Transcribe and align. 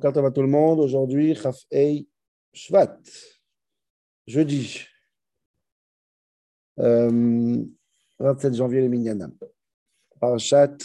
Quand 0.00 0.12
va 0.12 0.30
tout 0.30 0.40
le 0.40 0.48
monde, 0.48 0.80
aujourd'hui, 0.80 1.36
Ei 1.70 2.08
Shvat, 2.54 2.98
jeudi, 4.26 4.80
euh, 6.78 7.62
27 8.18 8.54
janvier, 8.54 8.80
le 8.80 8.88
Minyanam. 8.88 9.34
Parashat 10.18 10.76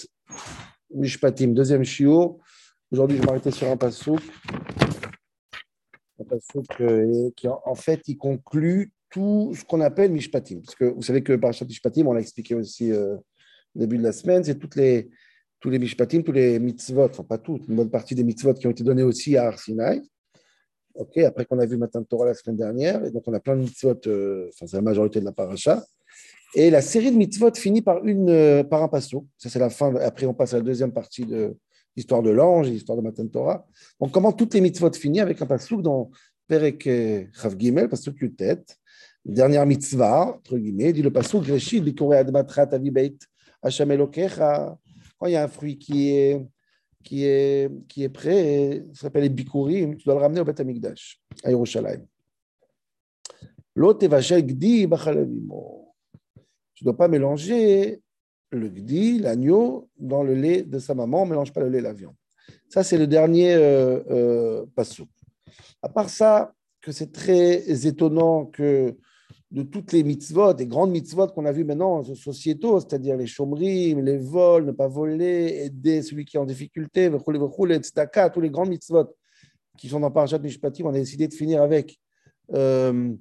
Mishpatim, 0.93 1.53
deuxième 1.53 1.85
shiur. 1.85 2.37
Aujourd'hui, 2.91 3.15
je 3.15 3.21
vais 3.21 3.27
m'arrêter 3.27 3.51
sur 3.51 3.69
un 3.69 3.77
passouk. 3.77 4.21
Un 6.19 6.23
passouk 6.25 6.65
euh, 6.81 7.31
qui, 7.37 7.47
en 7.47 7.75
fait, 7.75 8.01
il 8.07 8.17
conclut 8.17 8.91
tout 9.09 9.53
ce 9.55 9.63
qu'on 9.63 9.79
appelle 9.79 10.11
Mishpatim. 10.11 10.59
Parce 10.59 10.75
que 10.75 10.85
vous 10.85 11.01
savez 11.01 11.23
que 11.23 11.33
Parashat 11.33 11.65
Mishpatim, 11.65 12.05
on 12.05 12.13
l'a 12.13 12.21
expliqué 12.21 12.53
aussi 12.53 12.91
euh, 12.91 13.15
au 13.75 13.79
début 13.79 13.97
de 13.97 14.03
la 14.03 14.11
semaine, 14.11 14.43
c'est 14.43 14.59
toutes 14.59 14.75
les 14.75 15.09
tous 15.65 15.71
les 15.71 15.79
mishpatim, 15.79 16.21
tous 16.21 16.31
les 16.31 16.59
mitzvot, 16.59 17.05
enfin 17.05 17.23
pas 17.23 17.39
toutes, 17.39 17.67
une 17.67 17.75
bonne 17.75 17.89
partie 17.89 18.13
des 18.13 18.23
mitzvot 18.23 18.53
qui 18.53 18.67
ont 18.67 18.69
été 18.69 18.83
donnés 18.83 19.01
aussi 19.01 19.35
à 19.35 19.47
Arsinaï. 19.47 20.03
Ok, 20.93 21.17
après 21.17 21.45
qu'on 21.45 21.57
a 21.57 21.65
vu 21.65 21.75
Matin 21.75 22.01
de 22.01 22.05
Torah 22.05 22.27
la 22.27 22.35
semaine 22.35 22.55
dernière, 22.55 23.03
et 23.03 23.09
donc 23.09 23.23
on 23.25 23.33
a 23.33 23.39
plein 23.39 23.55
de 23.55 23.61
mitzvot, 23.61 23.99
euh, 24.05 24.47
enfin 24.49 24.67
c'est 24.67 24.77
la 24.77 24.83
majorité 24.83 25.19
de 25.19 25.25
la 25.25 25.31
paracha. 25.31 25.83
Et 26.53 26.69
la 26.69 26.81
série 26.81 27.09
de 27.11 27.17
mitzvot 27.17 27.51
finit 27.55 27.81
par, 27.81 28.05
une, 28.05 28.29
euh, 28.29 28.63
par 28.63 28.83
un 28.83 28.87
passo. 28.87 29.25
Ça, 29.37 29.49
c'est 29.49 29.57
la 29.59 29.71
fin. 29.71 29.93
Après, 29.95 30.25
on 30.25 30.33
passe 30.35 30.53
à 30.53 30.57
la 30.57 30.63
deuxième 30.63 30.93
partie 30.93 31.25
de 31.25 31.57
l'histoire 31.97 32.21
de 32.21 32.29
l'ange, 32.29 32.69
l'histoire 32.69 32.97
de 32.97 33.03
Matin 33.03 33.23
de 33.23 33.29
Torah. 33.29 33.65
Donc, 33.99 34.11
comment 34.11 34.31
toutes 34.31 34.53
les 34.53 34.61
mitzvot 34.61 34.93
finissent 34.93 35.23
avec 35.23 35.41
un 35.41 35.47
passo 35.47 35.81
dans 35.81 36.11
Perek 36.47 36.83
Chav 37.33 37.55
Gimel, 37.57 37.89
passo 37.89 38.11
tête, 38.37 38.77
dernière 39.25 39.65
mitzvah, 39.65 40.35
entre 40.37 40.57
guillemets, 40.57 40.93
dit 40.93 41.01
le 41.01 41.11
passo 41.11 41.41
Greshit, 41.41 41.83
Bikore 41.83 42.13
Admatrat 42.13 42.69
Hashem 43.61 43.91
Elokecha, 43.91 44.77
il 45.27 45.33
y 45.33 45.35
a 45.35 45.43
un 45.43 45.47
fruit 45.47 45.77
qui 45.77 46.09
est, 46.09 46.45
qui 47.03 47.25
est, 47.25 47.71
qui 47.87 48.03
est 48.03 48.09
prêt, 48.09 48.83
ça 48.93 49.01
s'appelle 49.01 49.23
les 49.23 49.29
bikurim, 49.29 49.95
tu 49.95 50.05
dois 50.05 50.15
le 50.15 50.21
ramener 50.21 50.41
au 50.41 50.45
Beth 50.45 50.59
Amikdash, 50.59 51.21
à 51.43 51.51
Yerushalayim. 51.51 52.05
L'autre 53.75 54.07
gdi 54.07 54.87
Tu 54.87 56.83
ne 56.83 56.85
dois 56.85 56.97
pas 56.97 57.07
mélanger 57.07 58.01
le 58.51 58.69
gdi, 58.69 59.19
l'agneau, 59.19 59.89
dans 59.97 60.23
le 60.23 60.33
lait 60.33 60.63
de 60.63 60.79
sa 60.79 60.93
maman. 60.93 61.23
On 61.23 61.25
ne 61.25 61.31
mélange 61.31 61.51
pas 61.51 61.61
le 61.61 61.69
lait 61.69 61.79
et 61.79 61.81
la 61.81 61.93
viande. 61.93 62.15
Ça, 62.69 62.83
c'est 62.83 62.97
le 62.97 63.07
dernier 63.07 63.53
euh, 63.53 63.99
euh, 64.09 64.65
passou. 64.75 65.07
À 65.81 65.89
part 65.89 66.09
ça, 66.09 66.53
que 66.81 66.91
c'est 66.91 67.11
très 67.11 67.85
étonnant 67.85 68.45
que 68.45 68.95
de 69.51 69.61
toutes 69.63 69.91
les 69.91 70.03
mitzvot, 70.03 70.53
des 70.53 70.65
grandes 70.65 70.91
mitzvot 70.91 71.27
qu'on 71.27 71.45
a 71.45 71.51
vues 71.51 71.63
maintenant 71.63 72.03
sociétaux, 72.03 72.79
c'est-à-dire 72.79 73.15
les 73.15 73.27
chômeries, 73.27 73.95
les 73.95 74.17
vols, 74.17 74.65
ne 74.65 74.71
pas 74.71 74.87
voler, 74.87 75.65
aider 75.65 76.01
celui 76.01 76.25
qui 76.25 76.37
est 76.37 76.39
en 76.39 76.45
difficulté. 76.45 77.11
Tous 77.11 78.41
les 78.41 78.49
grandes 78.49 78.69
mitzvot 78.69 79.15
qui 79.77 79.89
sont 79.89 79.99
dans 79.99 80.11
Parashat 80.11 80.39
Mishpatim, 80.39 80.85
on 80.85 80.89
a 80.89 80.93
décidé 80.93 81.27
de 81.27 81.33
finir 81.33 81.61
avec 81.61 81.99
euh, 82.53 83.13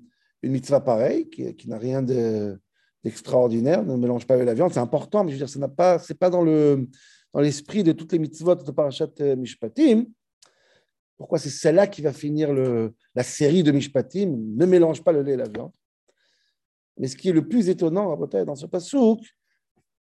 une 0.43 0.53
mitzvah 0.53 0.81
pareille, 0.81 1.29
qui, 1.29 1.69
n'a 1.69 1.79
rien 1.79 2.03
d'extraordinaire, 2.03 3.85
ne 3.85 3.97
mélange 3.97 4.27
pas 4.27 4.35
avec 4.35 4.47
la 4.47 4.55
viande. 4.55 4.73
C'est 4.73 4.81
important, 4.81 5.25
mais 5.25 5.31
je 5.31 5.35
veux 5.37 5.39
dire, 5.41 5.49
ce 5.49 5.59
n'est 5.59 5.69
pas, 5.69 5.99
pas 6.19 6.31
dans, 6.31 6.43
le, 6.43 6.89
dans 7.33 7.41
l'esprit 7.41 7.83
de 7.83 7.93
toutes 7.93 8.13
les 8.13 8.19
mitzvot 8.19 8.55
de 8.55 8.71
Parashat 8.71 9.11
Mishpatim. 9.37 10.07
Pourquoi 11.17 11.39
c'est 11.39 11.51
celle-là 11.51 11.87
qui 11.87 12.03
va 12.03 12.13
finir 12.13 12.53
le, 12.53 12.95
la 13.15 13.23
série 13.23 13.63
de 13.63 13.71
Mishpatim? 13.71 14.37
Ne 14.57 14.67
mélange 14.67 15.03
pas 15.03 15.13
le 15.13 15.23
lait 15.23 15.33
et 15.33 15.37
la 15.37 15.49
viande. 15.49 15.73
Mais 16.99 17.09
ce 17.09 17.17
qui 17.17 17.29
est 17.29 17.33
le 17.33 17.47
plus 17.47 17.69
étonnant 17.69 18.17
dans 18.17 18.55
ce 18.55 18.67
pasouk, 18.67 19.21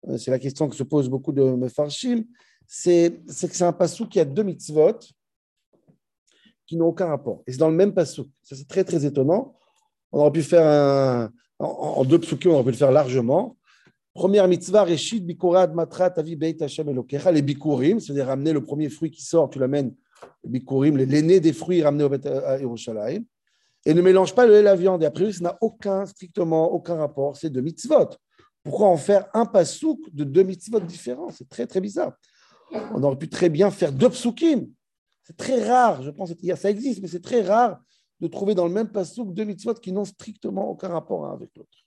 euh, 0.08 0.18
c'est 0.18 0.32
la 0.32 0.40
question 0.40 0.70
que 0.70 0.76
se 0.76 0.84
pose 0.84 1.10
beaucoup 1.10 1.32
de 1.32 1.44
Mefarshim, 1.44 2.24
c'est 2.68 3.22
que 3.28 3.34
c'est 3.34 3.64
un 3.64 3.74
pasouk 3.74 4.10
qui 4.10 4.20
a 4.20 4.26
deux 4.26 4.44
mitzvot 4.44 5.00
qui 6.66 6.76
n'ont 6.76 6.88
aucun 6.88 7.08
rapport. 7.08 7.44
Et 7.48 7.54
c'est 7.54 7.58
dans 7.58 7.70
le 7.70 7.76
même 7.76 7.94
pasouk. 7.94 8.28
Ça, 8.44 8.56
c'est 8.56 8.68
très, 8.68 8.84
très 8.84 9.06
étonnant. 9.06 9.56
On 10.12 10.20
aurait 10.20 10.32
pu 10.32 10.44
faire 10.44 10.68
un. 10.68 11.32
En, 11.60 12.06
deux 12.06 12.20
psukim, 12.20 12.52
on 12.52 12.56
aurait 12.56 12.66
pu 12.66 12.72
le 12.72 12.78
faire 12.78 12.92
largement. 12.92 13.58
Première 14.14 14.48
mitzvah, 14.48 14.84
Reshit, 14.84 15.26
Bikurad, 15.26 15.74
Matrat, 15.74 16.14
Avi, 16.18 16.36
Beit, 16.36 16.62
Hashem, 16.62 16.90
Elokecha, 16.90 17.32
les 17.32 17.42
Bikurim, 17.42 18.00
c'est-à-dire 18.00 18.28
ramener 18.28 18.54
le 18.54 18.62
premier 18.62 18.90
fruit 18.90 19.10
qui 19.10 19.24
sort, 19.24 19.50
tu 19.50 19.58
l'amènes, 19.58 19.96
les 20.44 20.52
Bikurim, 20.52 20.98
l'aîné 20.98 21.40
des 21.40 21.54
fruits 21.54 21.82
ramenés 21.82 22.04
au 22.04 22.12
Yerushalayim 22.12 23.24
et 23.88 23.94
ne 23.94 24.02
mélange 24.02 24.36
pas 24.36 24.46
le 24.46 24.52
lait 24.52 24.60
et 24.60 24.64
la 24.64 24.76
viande. 24.76 25.02
Et 25.02 25.06
après, 25.06 25.32
ça 25.32 25.46
n'a 25.46 25.58
aucun, 25.62 26.06
strictement 26.06 26.70
aucun 26.74 26.96
rapport. 26.96 27.38
C'est 27.38 27.50
deux 27.50 27.62
mitzvot. 27.62 28.10
Pourquoi 28.62 28.88
en 28.90 28.98
faire 28.98 29.30
un 29.34 29.46
pasouk 29.46 30.14
de 30.14 30.26
deux 30.26 30.44
mitzvot 30.44 30.82
différents? 30.82 31.30
C'est 31.30 31.48
très, 31.48 31.66
très 31.66 31.80
bizarre. 31.80 32.12
On 32.94 33.02
aurait 33.02 33.18
pu 33.18 33.30
très 33.30 33.48
bien 33.48 33.72
faire 33.72 33.94
deux 33.94 34.10
psukim. 34.10 34.68
C'est 35.24 35.38
très 35.38 35.66
rare, 35.66 36.04
je 36.04 36.10
pense 36.10 36.34
ça 36.56 36.70
existe, 36.70 37.02
mais 37.02 37.08
c'est 37.08 37.22
très 37.22 37.42
rare 37.42 37.82
de 38.20 38.28
trouver 38.28 38.56
dans 38.56 38.68
le 38.68 38.74
même 38.74 38.90
pasouk 38.90 39.34
deux 39.34 39.46
mitzvot 39.46 39.76
qui 39.76 39.94
n'ont 39.94 40.04
strictement 40.04 40.70
aucun 40.70 40.90
rapport 40.90 41.26
avec 41.26 41.50
l'autre. 41.56 41.78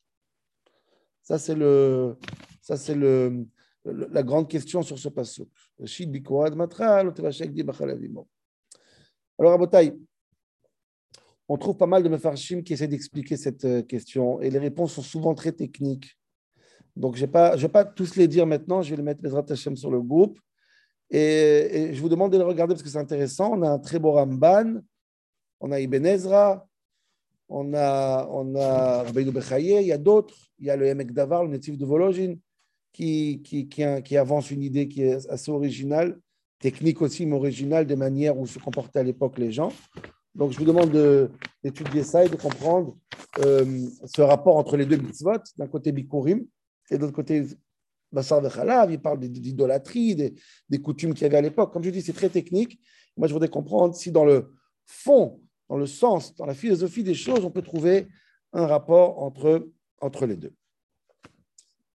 Ça, 1.22 1.38
c'est 1.38 1.54
le, 1.54 2.16
ça, 2.62 2.78
c'est 2.78 2.94
le, 2.94 3.46
la 3.84 4.22
grande 4.22 4.48
question 4.48 4.80
sur 4.82 4.98
ce 4.98 5.10
pasouk. 5.10 5.48
Alors, 9.38 9.52
à 9.52 9.58
Botaï, 9.58 9.98
on 11.52 11.56
trouve 11.56 11.76
pas 11.76 11.86
mal 11.86 12.04
de 12.04 12.08
mefarshim 12.08 12.62
qui 12.62 12.74
essaient 12.74 12.86
d'expliquer 12.86 13.36
cette 13.36 13.64
euh, 13.64 13.82
question 13.82 14.40
et 14.40 14.50
les 14.50 14.60
réponses 14.60 14.92
sont 14.92 15.02
souvent 15.02 15.34
très 15.34 15.50
techniques. 15.50 16.16
Donc, 16.94 17.16
je 17.16 17.26
ne 17.26 17.56
vais 17.56 17.68
pas 17.68 17.84
tous 17.84 18.14
les 18.14 18.28
dire 18.28 18.46
maintenant, 18.46 18.82
je 18.82 18.90
vais 18.90 18.96
les 18.96 19.02
mettre 19.02 19.20
les 19.24 19.34
Hashem 19.34 19.76
sur 19.76 19.90
le 19.90 20.00
groupe. 20.00 20.38
Et, 21.10 21.90
je 21.92 22.00
vous 22.00 22.08
demande 22.08 22.32
de 22.32 22.38
les 22.38 22.44
regarder 22.44 22.74
parce 22.74 22.84
que 22.84 22.88
c'est 22.88 22.98
intéressant. 22.98 23.50
On 23.52 23.62
a 23.62 23.68
un 23.68 23.80
très 23.80 23.98
beau 23.98 24.12
Ramban, 24.12 24.80
on 25.58 25.72
a 25.72 25.80
Ibn 25.80 26.06
Ezra, 26.06 26.68
on 27.48 27.74
a, 27.74 28.28
on 28.30 28.54
a 28.54 29.10
Bechaye, 29.10 29.80
il 29.80 29.88
y 29.88 29.92
a 29.92 29.98
d'autres. 29.98 30.36
Il 30.60 30.66
y 30.66 30.70
a 30.70 30.76
le 30.76 30.86
Emek 30.86 31.12
Davar, 31.12 31.42
le 31.42 31.50
natif 31.50 31.76
de 31.76 31.84
Vologine, 31.84 32.38
qui, 32.92 33.42
qui, 33.42 33.66
qui, 33.66 34.16
avance 34.16 34.52
une 34.52 34.62
idée 34.62 34.86
qui 34.86 35.02
est 35.02 35.28
assez 35.28 35.50
originale, 35.50 36.16
technique 36.60 37.02
aussi, 37.02 37.26
mais 37.26 37.34
originale, 37.34 37.86
des 37.86 37.96
manières 37.96 38.38
où 38.38 38.46
se 38.46 38.60
comportaient 38.60 39.00
à 39.00 39.04
l'époque 39.04 39.36
les 39.36 39.50
gens. 39.50 39.72
Donc, 40.34 40.52
je 40.52 40.58
vous 40.58 40.64
demande 40.64 40.90
d'étudier 41.62 42.02
ça 42.02 42.24
et 42.24 42.28
de 42.28 42.36
comprendre 42.36 42.96
euh, 43.38 43.86
ce 44.04 44.22
rapport 44.22 44.56
entre 44.56 44.76
les 44.76 44.86
deux 44.86 44.96
mitzvot, 44.96 45.42
d'un 45.56 45.66
côté 45.66 45.92
Bikurim 45.92 46.44
et 46.90 46.96
de 46.96 47.00
l'autre 47.00 47.14
côté 47.14 47.44
Bassar 48.12 48.40
Vechalav. 48.40 48.90
Il 48.92 49.00
parle 49.00 49.20
d'idolâtrie, 49.20 50.14
des, 50.14 50.80
coutumes 50.80 51.14
qu'il 51.14 51.22
y 51.22 51.26
avait 51.26 51.38
à 51.38 51.42
l'époque. 51.42 51.72
Comme 51.72 51.82
je 51.82 51.90
dis, 51.90 52.02
c'est 52.02 52.12
très 52.12 52.28
technique. 52.28 52.80
Moi, 53.16 53.28
je 53.28 53.32
voudrais 53.32 53.48
comprendre 53.48 53.94
si 53.94 54.10
dans 54.10 54.24
le 54.24 54.52
fond, 54.86 55.40
dans 55.68 55.76
le 55.76 55.86
sens, 55.86 56.34
dans 56.36 56.46
la 56.46 56.54
philosophie 56.54 57.02
des 57.02 57.14
choses, 57.14 57.44
on 57.44 57.50
peut 57.50 57.62
trouver 57.62 58.08
un 58.52 58.66
rapport 58.66 59.22
entre, 59.22 59.68
entre 60.00 60.26
les 60.26 60.36
deux. 60.36 60.52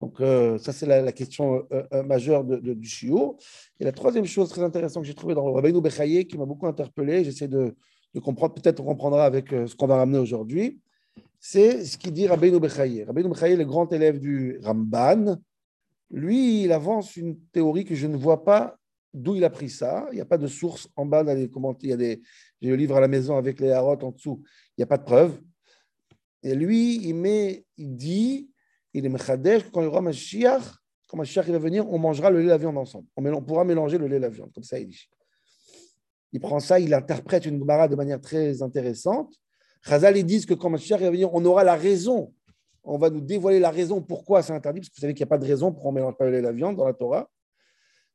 Donc, 0.02 0.20
euh, 0.20 0.58
ça, 0.58 0.74
c'est 0.74 0.88
la, 0.88 1.12
question 1.12 1.68
euh, 1.72 2.04
majeure 2.04 2.44
du 2.44 2.88
shiur. 2.88 3.36
Et 3.80 3.84
la 3.84 3.92
troisième 3.92 4.26
chose 4.26 4.50
très 4.50 4.64
intéressante 4.64 5.04
que 5.04 5.08
j'ai 5.08 5.14
trouvée 5.14 5.36
dans 5.36 5.46
le 5.46 5.54
Rabbeinu 5.54 5.80
Bechaye, 5.80 6.28
qui 6.28 6.38
m'a 6.38 6.46
beaucoup 6.46 6.66
interpellé, 6.66 7.24
j'essaie 7.24 7.48
de, 7.48 7.76
de 8.14 8.20
comprendre, 8.20 8.54
peut-être 8.54 8.80
on 8.82 8.86
comprendra 8.86 9.26
avec 9.26 9.54
euh, 9.54 9.68
ce 9.68 9.76
qu'on 9.76 9.88
va 9.88 9.98
ramener 9.98 10.20
aujourd'hui, 10.20 10.80
c'est 11.40 11.86
ce 11.86 11.98
qu'il 11.98 12.14
dit 12.14 12.28
Rabbeinu 12.28 12.60
Bechaye. 12.60 13.04
Rabbeinu 13.04 13.30
Bechaye, 13.30 13.56
le 13.56 13.66
grand 13.66 13.92
élève 13.92 14.20
du 14.20 14.60
Ramban, 14.62 15.38
lui, 16.12 16.64
il 16.64 16.72
avance 16.72 17.16
une 17.16 17.40
théorie 17.52 17.86
que 17.86 17.96
je 17.96 18.06
ne 18.06 18.18
vois 18.18 18.44
pas 18.44 18.78
d'où 19.14 19.36
il 19.36 19.44
a 19.44 19.50
pris 19.50 19.70
ça. 19.70 20.08
Il 20.12 20.16
n'y 20.16 20.22
a 20.22 20.26
pas 20.26 20.38
de 20.38 20.48
source 20.48 20.88
en 20.96 21.06
bas 21.06 21.24
dans 21.24 21.34
les 21.34 21.50
commentaires. 21.50 21.98
Il 22.00 22.20
y 22.62 22.68
a 22.68 22.70
le 22.70 22.76
livre 22.76 22.96
à 22.98 23.00
la 23.00 23.08
maison 23.08 23.38
avec 23.38 23.60
les 23.60 23.72
harottes 23.72 24.04
en 24.04 24.12
dessous. 24.12 24.42
Il 24.78 24.82
n'y 24.82 24.84
a 24.84 24.88
pas 24.88 24.98
de 24.98 25.04
preuve. 25.04 25.42
Et 26.44 26.56
lui, 26.56 26.98
il, 27.08 27.16
met, 27.16 27.66
il 27.78 27.96
dit, 27.96 28.50
il 28.94 29.06
est 29.06 29.10
mechadesh, 29.10 29.64
quand 29.72 29.82
il 29.82 29.86
y 29.86 29.88
aura 29.88 30.02
Mashiach, 30.02 30.64
quand 31.08 31.18
Mashiach 31.18 31.46
va 31.48 31.60
venir, 31.60 31.90
on 31.90 32.00
mangera 32.00 32.30
le 32.30 32.40
lait 32.40 32.46
et 32.46 32.50
la 32.50 32.58
viande 32.58 32.78
ensemble. 32.78 33.08
On 33.16 33.42
pourra 33.42 33.64
mélanger 33.64 33.98
le 33.98 34.08
lait 34.08 34.18
et 34.18 34.20
la 34.20 34.30
viande. 34.30 34.52
Comme 34.54 34.64
ça, 34.64 34.80
il 34.80 34.88
dit 34.88 35.10
il 36.34 36.40
prend 36.40 36.60
ça, 36.60 36.80
il 36.80 36.94
interprète 36.94 37.46
une 37.46 37.60
Gemara 37.60 37.88
de 37.88 37.96
manière 37.96 38.22
très 38.22 38.62
intéressante. 38.62 39.34
Chazal, 39.84 40.18
ils 40.18 40.26
disent 40.26 40.46
que 40.46 40.54
quand 40.54 40.70
Mashiach 40.70 41.00
va 41.00 41.10
venir, 41.10 41.34
on 41.34 41.44
aura 41.46 41.64
la 41.64 41.76
raison. 41.76 42.34
On 42.84 42.98
va 42.98 43.10
nous 43.10 43.22
dévoiler 43.22 43.60
la 43.60 43.70
raison 43.70 44.02
pourquoi 44.02 44.42
c'est 44.42 44.54
interdit, 44.54 44.80
parce 44.80 44.90
que 44.90 44.96
vous 44.96 45.02
savez 45.02 45.14
qu'il 45.14 45.24
n'y 45.24 45.30
a 45.30 45.34
pas 45.34 45.38
de 45.38 45.46
raison 45.46 45.72
pour 45.72 45.86
on 45.86 45.92
mélange 45.92 46.16
pas 46.18 46.30
la 46.30 46.52
viande 46.52 46.78
dans 46.78 46.86
la 46.86 46.94
Torah. 46.94 47.30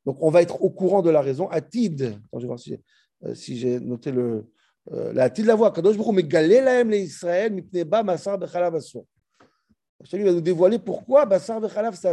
Donc, 0.05 0.17
on 0.21 0.31
va 0.31 0.43
être 0.43 0.63
au 0.63 0.71
courant 0.71 1.03
de 1.03 1.11
la 1.11 1.21
raison. 1.21 1.49
Atid, 1.49 2.01
vais 2.01 2.47
voir 2.47 2.59
si, 2.59 2.79
euh, 3.25 3.35
j'ai 3.35 3.81
noté 3.81 4.13
le, 4.13 4.47
euh, 4.93 5.13
la 5.13 5.25
Atid 5.25 5.45
la 5.47 5.55
voix. 5.55 5.73
Kadosh 5.73 5.97
Baruch 5.97 6.15
mais 6.15 6.23
Galelahem 6.23 6.91
les 6.91 7.03
Israël, 7.03 7.53
Mipneba, 7.53 8.03
Masar, 8.03 8.39
Bechalav, 8.39 8.75
Assur. 8.75 9.05
Il 10.13 10.25
va 10.25 10.33
nous 10.33 10.41
dévoiler 10.41 10.79
pourquoi 10.79 11.25
Bassar, 11.25 11.61
Bechalav, 11.61 11.95
c'est. 11.95 12.13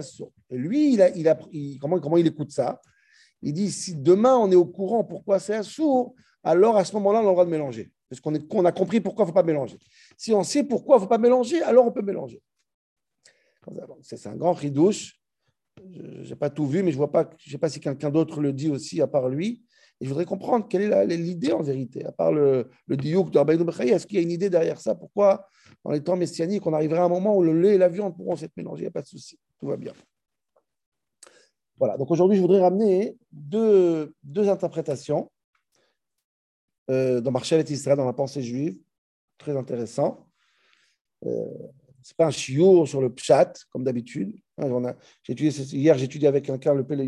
Et 0.49 0.57
lui, 0.57 0.93
il 0.93 1.01
a, 1.01 1.09
il 1.09 1.27
a, 1.27 1.37
comment 1.79 2.17
il 2.17 2.27
écoute 2.27 2.51
ça? 2.51 2.79
Il 3.43 3.53
dit 3.53 3.71
si 3.71 3.95
demain 3.95 4.35
on 4.37 4.49
est 4.51 4.55
au 4.55 4.65
courant 4.65 5.03
pourquoi 5.03 5.39
c'est 5.39 5.61
sourd, 5.63 6.15
alors 6.43 6.77
à 6.77 6.85
ce 6.85 6.93
moment-là, 6.93 7.19
on 7.19 7.23
a 7.23 7.25
le 7.25 7.31
droit 7.31 7.45
de 7.45 7.51
mélanger. 7.51 7.91
Parce 8.09 8.19
qu'on 8.19 8.65
a 8.65 8.71
compris 8.71 9.01
pourquoi 9.01 9.23
il 9.23 9.27
ne 9.27 9.31
faut 9.31 9.35
pas 9.35 9.43
mélanger. 9.43 9.77
Si 10.17 10.33
on 10.33 10.43
sait 10.43 10.63
pourquoi 10.63 10.95
il 10.95 10.99
ne 10.99 11.03
faut 11.03 11.09
pas 11.09 11.17
mélanger, 11.17 11.61
alors 11.61 11.85
on 11.85 11.91
peut 11.91 12.01
mélanger. 12.01 12.41
C'est 14.01 14.27
un 14.27 14.35
grand 14.35 14.53
ridouche. 14.53 15.19
Je 15.91 16.29
n'ai 16.29 16.35
pas 16.35 16.49
tout 16.49 16.67
vu, 16.67 16.83
mais 16.83 16.91
je 16.91 16.99
ne 16.99 17.05
sais 17.49 17.57
pas 17.57 17.69
si 17.69 17.79
quelqu'un 17.79 18.09
d'autre 18.09 18.41
le 18.41 18.53
dit 18.53 18.69
aussi 18.69 19.01
à 19.01 19.07
part 19.07 19.29
lui. 19.29 19.63
Et 19.99 20.05
je 20.05 20.09
voudrais 20.09 20.25
comprendre 20.25 20.67
quelle 20.67 20.91
est 20.91 21.17
l'idée 21.17 21.53
en 21.53 21.61
vérité, 21.61 22.03
à 22.03 22.11
part 22.11 22.31
le, 22.31 22.69
diouk 22.89 23.31
de 23.31 23.37
Rabbeinu 23.37 23.63
est-ce 23.87 24.05
qu'il 24.05 24.17
y 24.17 24.19
a 24.19 24.23
une 24.23 24.31
idée 24.31 24.49
derrière 24.49 24.79
ça? 24.79 24.95
Pourquoi, 24.95 25.47
dans 25.85 25.91
les 25.91 26.03
temps 26.03 26.17
messianiques, 26.17 26.67
on 26.67 26.73
arriverait 26.73 26.99
à 26.99 27.05
un 27.05 27.09
moment 27.09 27.37
où 27.37 27.41
le 27.41 27.59
lait 27.59 27.75
et 27.75 27.77
la 27.77 27.87
viande 27.87 28.15
pourront 28.15 28.35
s'être 28.35 28.55
mélangés? 28.57 28.81
Il 28.81 28.85
n'y 28.85 28.89
a 28.89 28.91
pas 28.91 29.01
de 29.01 29.07
souci, 29.07 29.39
tout 29.59 29.67
va 29.67 29.77
bien. 29.77 29.93
Voilà, 31.77 31.97
donc 31.97 32.11
aujourd'hui, 32.11 32.37
je 32.37 32.41
voudrais 32.41 32.61
ramener 32.61 33.17
deux, 33.31 34.13
deux 34.23 34.47
interprétations 34.47 35.31
euh, 36.89 37.21
dans 37.21 37.31
Marshall 37.31 37.67
Israël, 37.69 37.97
dans 37.97 38.05
la 38.05 38.13
pensée 38.13 38.43
juive, 38.43 38.77
très 39.37 39.57
intéressant. 39.57 40.27
Euh, 41.25 41.45
ce 42.03 42.11
n'est 42.11 42.15
pas 42.17 42.27
un 42.27 42.31
chiour 42.31 42.87
sur 42.87 43.01
le 43.01 43.09
pshat, 43.13 43.53
comme 43.69 43.83
d'habitude. 43.83 44.35
Hein, 44.57 44.95
hier, 45.27 46.01
étudié 46.01 46.27
avec 46.27 46.45
quelqu'un 46.45 46.73
le 46.73 46.85
Pele 46.85 47.07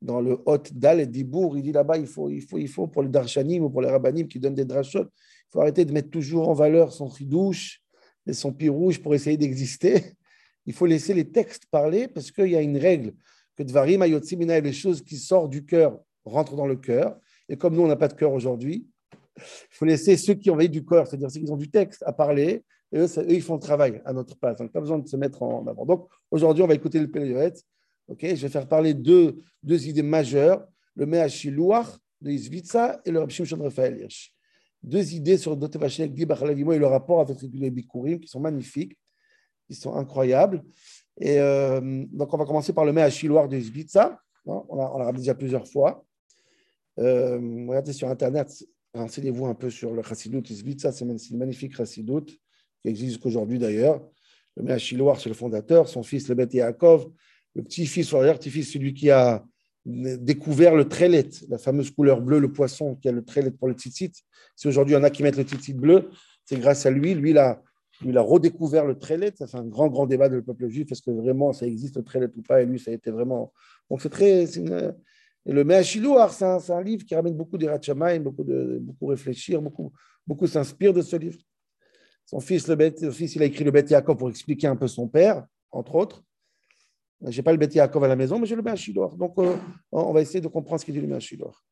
dans 0.00 0.20
le 0.20 0.38
Hot 0.46 0.64
Dal 0.72 1.00
et 1.00 1.06
Dibour. 1.06 1.56
Il 1.56 1.62
dit 1.62 1.72
là-bas, 1.72 1.98
il 1.98 2.06
faut, 2.06 2.28
il, 2.28 2.42
faut, 2.42 2.58
il 2.58 2.68
faut, 2.68 2.88
pour 2.88 3.02
les 3.02 3.08
darshanim 3.08 3.62
ou 3.62 3.70
pour 3.70 3.82
les 3.82 3.88
rabbanim 3.88 4.26
qui 4.26 4.40
donnent 4.40 4.54
des 4.54 4.64
drachot, 4.64 5.04
il 5.04 5.50
faut 5.50 5.60
arrêter 5.60 5.84
de 5.84 5.92
mettre 5.92 6.10
toujours 6.10 6.48
en 6.48 6.54
valeur 6.54 6.92
son 6.92 7.06
ridouche 7.06 7.82
et 8.26 8.32
son 8.32 8.52
pied 8.52 8.68
rouge 8.68 9.00
pour 9.00 9.14
essayer 9.14 9.36
d'exister. 9.36 10.02
Il 10.66 10.72
faut 10.72 10.86
laisser 10.86 11.12
les 11.12 11.30
textes 11.30 11.66
parler 11.66 12.08
parce 12.08 12.30
qu'il 12.30 12.48
y 12.48 12.56
a 12.56 12.62
une 12.62 12.78
règle 12.78 13.14
les 13.64 14.72
choses 14.72 15.02
qui 15.02 15.16
sortent 15.16 15.50
du 15.50 15.64
cœur 15.64 15.98
rentrent 16.24 16.56
dans 16.56 16.66
le 16.66 16.76
cœur. 16.76 17.18
Et 17.48 17.56
comme 17.56 17.74
nous, 17.74 17.82
on 17.82 17.88
n'a 17.88 17.96
pas 17.96 18.08
de 18.08 18.14
cœur 18.14 18.32
aujourd'hui, 18.32 18.86
il 19.36 19.42
faut 19.70 19.84
laisser 19.84 20.16
ceux 20.16 20.34
qui 20.34 20.50
ont 20.50 20.56
veillé 20.56 20.68
du 20.68 20.84
cœur, 20.84 21.06
c'est-à-dire 21.06 21.30
ceux 21.30 21.40
qui 21.40 21.50
ont 21.50 21.56
du 21.56 21.70
texte 21.70 22.02
à 22.06 22.12
parler, 22.12 22.64
et 22.92 22.98
eux, 22.98 23.06
ils 23.28 23.42
font 23.42 23.54
le 23.54 23.60
travail 23.60 24.02
à 24.04 24.12
notre 24.12 24.36
place. 24.36 24.58
Donc, 24.58 24.70
pas 24.70 24.80
besoin 24.80 24.98
de 24.98 25.08
se 25.08 25.16
mettre 25.16 25.42
en 25.42 25.66
avant. 25.66 25.86
Donc, 25.86 26.08
aujourd'hui, 26.30 26.62
on 26.62 26.66
va 26.66 26.74
écouter 26.74 27.00
le 27.00 27.10
Péléoret. 27.10 27.54
Ok, 28.08 28.20
je 28.22 28.34
vais 28.34 28.48
faire 28.48 28.68
parler 28.68 28.92
deux, 28.92 29.38
deux 29.62 29.88
idées 29.88 30.02
majeures 30.02 30.66
le 30.94 31.06
Meachilouach 31.06 31.86
de 32.20 32.30
Izvitsa 32.30 33.00
et 33.04 33.10
le 33.10 33.20
Rabshim 33.20 33.44
Shon 33.44 33.62
Raphaël. 33.62 34.06
Deux 34.82 35.14
idées 35.14 35.38
sur 35.38 35.56
Dotevachek, 35.56 36.12
Dibachalagimo 36.12 36.72
et 36.72 36.78
le 36.78 36.86
rapport 36.86 37.20
avec 37.20 37.40
les 37.40 37.70
Bikurim 37.70 38.20
qui 38.20 38.28
sont 38.28 38.40
magnifiques, 38.40 38.98
qui 39.66 39.74
sont 39.74 39.94
incroyables. 39.94 40.62
Et 41.20 41.38
euh, 41.38 41.80
donc, 42.10 42.32
on 42.32 42.36
va 42.36 42.44
commencer 42.44 42.72
par 42.72 42.84
le 42.84 42.92
Meachilouach 42.92 43.48
de 43.48 43.56
Izvitsa. 43.56 44.18
On 44.46 44.98
l'a 44.98 45.12
déjà 45.12 45.34
plusieurs 45.34 45.68
fois. 45.68 46.04
Euh, 46.98 47.38
regardez 47.68 47.92
sur 47.92 48.08
Internet, 48.08 48.52
renseignez-vous 48.92 49.46
un 49.46 49.54
peu 49.54 49.70
sur 49.70 49.92
le 49.92 50.02
Chassidut 50.02 50.42
Izvitsa, 50.42 50.92
c'est 50.92 51.04
une 51.04 51.38
magnifique 51.38 51.76
Chassidut 51.76 52.26
qui 52.26 52.88
existe 52.88 53.12
jusqu'aujourd'hui 53.12 53.58
d'ailleurs. 53.58 54.06
Le 54.56 54.64
Meachilouach, 54.64 55.20
c'est 55.22 55.30
le 55.30 55.34
fondateur, 55.34 55.88
son 55.88 56.02
fils, 56.02 56.28
le 56.28 56.34
Bet 56.34 56.48
Yaakov, 56.52 57.10
le 57.54 57.62
petit-fils, 57.62 58.12
ou 58.12 58.18
petit-fils, 58.18 58.72
celui 58.72 58.92
qui 58.92 59.10
a 59.10 59.44
découvert 59.84 60.74
le 60.74 60.88
trélet, 60.88 61.28
la 61.48 61.58
fameuse 61.58 61.90
couleur 61.90 62.20
bleue, 62.20 62.38
le 62.38 62.52
poisson 62.52 62.96
qui 62.96 63.08
a 63.08 63.12
le 63.12 63.24
trélet 63.24 63.50
pour 63.50 63.68
le 63.68 63.74
tzitzit. 63.74 64.12
Si 64.54 64.68
aujourd'hui 64.68 64.94
il 64.94 64.98
y 64.98 65.00
en 65.00 65.04
a 65.04 65.10
qui 65.10 65.22
mettent 65.22 65.36
le 65.36 65.44
tzitzit 65.44 65.74
bleu, 65.74 66.10
c'est 66.44 66.58
grâce 66.58 66.86
à 66.86 66.90
lui. 66.90 67.14
Lui, 67.14 67.30
il 67.30 67.38
il 68.04 68.18
a 68.18 68.22
redécouvert 68.22 68.84
le 68.84 68.98
trélet. 68.98 69.32
Ça 69.36 69.46
fait 69.46 69.58
un 69.58 69.66
grand, 69.66 69.88
grand 69.88 70.06
débat 70.06 70.28
le 70.28 70.42
peuple 70.42 70.68
juif. 70.68 70.90
Est-ce 70.90 71.02
que 71.02 71.10
vraiment 71.10 71.52
ça 71.52 71.66
existe 71.66 71.96
le 71.96 72.02
trélet 72.02 72.28
ou 72.36 72.42
pas? 72.42 72.62
Et 72.62 72.66
lui, 72.66 72.78
ça 72.78 72.90
a 72.90 72.94
été 72.94 73.10
vraiment. 73.10 73.52
Donc 73.90 74.02
c'est 74.02 74.10
très. 74.10 74.44
Et 75.44 75.52
le 75.52 75.64
Meachilouar, 75.64 76.32
c'est 76.32 76.44
un, 76.44 76.58
un, 76.68 76.82
livre 76.82 77.04
qui 77.04 77.14
ramène 77.14 77.34
beaucoup 77.34 77.58
d'Irachamaï, 77.58 78.20
beaucoup, 78.20 78.44
de, 78.44 78.78
beaucoup 78.80 79.06
réfléchir, 79.06 79.60
beaucoup, 79.60 79.92
beaucoup 80.26 80.46
s'inspire 80.46 80.92
de 80.92 81.02
ce 81.02 81.16
livre. 81.16 81.38
Son 82.26 82.38
fils, 82.38 82.68
le, 82.68 82.76
Bet, 82.76 82.94
le 83.00 83.10
fils, 83.10 83.34
il 83.34 83.42
a 83.42 83.46
écrit 83.46 83.64
le 83.64 83.72
Bet 83.72 83.86
Yaakov 83.88 84.16
pour 84.16 84.30
expliquer 84.30 84.68
un 84.68 84.76
peu 84.76 84.86
son 84.86 85.08
père, 85.08 85.44
entre 85.72 85.96
autres. 85.96 86.22
Je 87.26 87.36
n'ai 87.36 87.42
pas 87.42 87.50
le 87.50 87.58
Bet 87.58 87.74
Yaakov 87.74 88.04
à 88.04 88.08
la 88.08 88.16
maison, 88.16 88.38
mais 88.38 88.46
j'ai 88.46 88.54
le 88.54 88.62
Meachilouar. 88.62 89.16
Donc, 89.16 89.36
euh, 89.38 89.56
on 89.90 90.12
va 90.12 90.20
essayer 90.20 90.40
de 90.40 90.48
comprendre 90.48 90.80
ce 90.80 90.84
qu'il 90.84 90.94
dit 90.94 91.00
le 91.00 91.08
Meachilouar. 91.08 91.64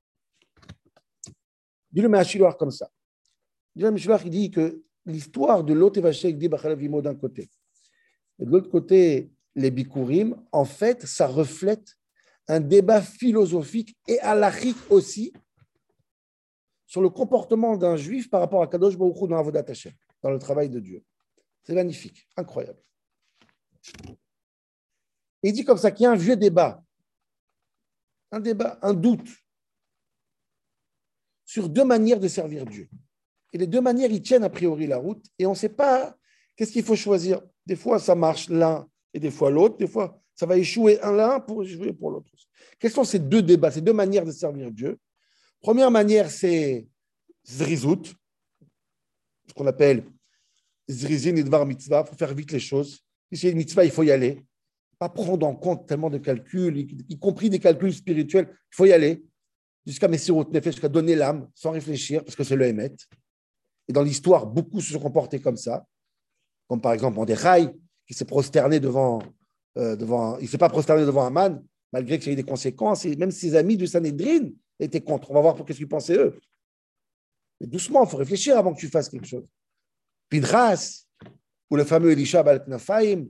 Il 1.28 1.94
dit 1.96 2.02
le 2.02 2.08
Meachilouar 2.08 2.56
comme 2.56 2.72
ça. 2.72 2.90
Il 3.76 4.30
dit 4.30 4.50
que 4.50 4.82
l'histoire 5.10 5.64
de 5.64 5.72
l'autre 5.72 5.98
dit 6.38 6.48
d'un 7.02 7.14
côté. 7.14 7.50
Et 8.38 8.46
de 8.46 8.50
l'autre 8.50 8.70
côté, 8.70 9.30
les 9.54 9.70
Bikurim, 9.70 10.42
en 10.52 10.64
fait, 10.64 11.06
ça 11.06 11.26
reflète 11.26 11.96
un 12.48 12.60
débat 12.60 13.02
philosophique 13.02 13.96
et 14.08 14.18
halachique 14.20 14.78
aussi 14.90 15.32
sur 16.86 17.02
le 17.02 17.10
comportement 17.10 17.76
d'un 17.76 17.96
juif 17.96 18.28
par 18.28 18.40
rapport 18.40 18.62
à 18.62 18.66
Kadosh 18.66 18.96
Baruch 18.96 19.28
dans 19.28 19.92
dans 20.22 20.30
le 20.30 20.38
travail 20.38 20.68
de 20.68 20.80
Dieu. 20.80 21.04
C'est 21.62 21.74
magnifique, 21.74 22.28
incroyable. 22.36 22.82
il 25.42 25.52
dit 25.52 25.64
comme 25.64 25.78
ça 25.78 25.90
qu'il 25.90 26.04
y 26.04 26.06
a 26.06 26.10
un 26.10 26.16
vieux 26.16 26.36
débat, 26.36 26.82
un 28.32 28.40
débat, 28.40 28.78
un 28.82 28.94
doute 28.94 29.28
sur 31.44 31.68
deux 31.68 31.84
manières 31.84 32.20
de 32.20 32.28
servir 32.28 32.64
Dieu. 32.64 32.88
Et 33.52 33.58
les 33.58 33.66
deux 33.66 33.80
manières, 33.80 34.10
ils 34.10 34.22
tiennent 34.22 34.44
a 34.44 34.50
priori 34.50 34.86
la 34.86 34.98
route 34.98 35.24
et 35.38 35.46
on 35.46 35.50
ne 35.50 35.56
sait 35.56 35.70
pas 35.70 36.16
qu'est-ce 36.56 36.72
qu'il 36.72 36.84
faut 36.84 36.96
choisir. 36.96 37.40
Des 37.66 37.76
fois, 37.76 37.98
ça 37.98 38.14
marche 38.14 38.48
l'un 38.48 38.88
et 39.12 39.20
des 39.20 39.30
fois 39.30 39.50
l'autre. 39.50 39.76
Des 39.76 39.86
fois, 39.86 40.20
ça 40.34 40.46
va 40.46 40.56
échouer 40.56 41.00
un 41.02 41.12
l'un 41.12 41.40
pour 41.40 41.62
échouer 41.62 41.92
pour 41.92 42.10
l'autre. 42.10 42.30
Quels 42.78 42.90
sont 42.90 43.04
ces 43.04 43.18
deux 43.18 43.42
débats, 43.42 43.70
ces 43.70 43.80
deux 43.80 43.92
manières 43.92 44.24
de 44.24 44.32
servir 44.32 44.70
Dieu? 44.70 44.98
Première 45.60 45.90
manière, 45.90 46.30
c'est 46.30 46.88
zrizout, 47.46 48.14
ce 49.48 49.54
qu'on 49.54 49.66
appelle 49.66 50.04
zrizin 50.88 51.36
et 51.36 51.42
dvar 51.42 51.66
mitzvah, 51.66 52.04
il 52.06 52.10
faut 52.10 52.16
faire 52.16 52.34
vite 52.34 52.52
les 52.52 52.60
choses. 52.60 53.04
Si 53.32 53.38
c'est 53.38 53.50
une 53.50 53.58
mitzvah, 53.58 53.84
il 53.84 53.90
faut 53.90 54.02
y 54.02 54.10
aller. 54.10 54.44
Pas 54.98 55.08
prendre 55.08 55.46
en 55.46 55.54
compte 55.54 55.86
tellement 55.86 56.10
de 56.10 56.18
calculs, 56.18 56.76
y 57.08 57.18
compris 57.18 57.48
des 57.48 57.58
calculs 57.58 57.92
spirituels. 57.92 58.48
Il 58.50 58.76
faut 58.76 58.86
y 58.86 58.92
aller 58.92 59.24
jusqu'à 59.86 60.08
Messirot 60.08 60.44
Nefesh, 60.50 60.74
jusqu'à 60.74 60.88
donner 60.88 61.14
l'âme 61.14 61.48
sans 61.54 61.70
réfléchir, 61.70 62.24
parce 62.24 62.36
que 62.36 62.44
c'est 62.44 62.56
le 62.56 62.66
Hémet. 62.66 62.94
Et 63.90 63.92
dans 63.92 64.04
l'histoire, 64.04 64.46
beaucoup 64.46 64.80
se 64.80 64.92
sont 64.92 65.00
comportés 65.00 65.40
comme 65.40 65.56
ça. 65.56 65.84
Comme 66.68 66.80
par 66.80 66.92
exemple 66.92 67.18
Andéraï, 67.18 67.68
qui 68.06 68.14
s'est 68.14 68.24
prosterné 68.24 68.78
devant 68.78 69.20
euh, 69.78 69.96
devant, 69.96 70.38
il 70.38 70.44
ne 70.44 70.48
s'est 70.48 70.58
pas 70.58 70.68
prosterné 70.68 71.04
devant 71.04 71.26
Aman, 71.26 71.60
malgré 71.92 72.20
qu'il 72.20 72.28
y 72.28 72.30
ait 72.30 72.34
eu 72.34 72.36
des 72.36 72.48
conséquences. 72.48 73.04
Et 73.04 73.16
même 73.16 73.32
ses 73.32 73.56
amis 73.56 73.76
du 73.76 73.88
Sanhedrin 73.88 74.50
étaient 74.78 75.00
contre. 75.00 75.32
On 75.32 75.34
va 75.34 75.40
voir 75.40 75.56
pour 75.56 75.66
qu'est-ce 75.66 75.78
qu'ils 75.78 75.88
pensaient 75.88 76.16
eux. 76.16 76.38
Mais 77.60 77.66
doucement, 77.66 78.04
il 78.04 78.08
faut 78.08 78.16
réfléchir 78.16 78.56
avant 78.56 78.72
que 78.72 78.78
tu 78.78 78.86
fasses 78.86 79.08
quelque 79.08 79.26
chose. 79.26 79.50
Pinchas, 80.28 81.06
ou 81.68 81.74
le 81.74 81.82
fameux 81.82 82.12
Elisha 82.12 82.44
Balknafaim, 82.44 83.26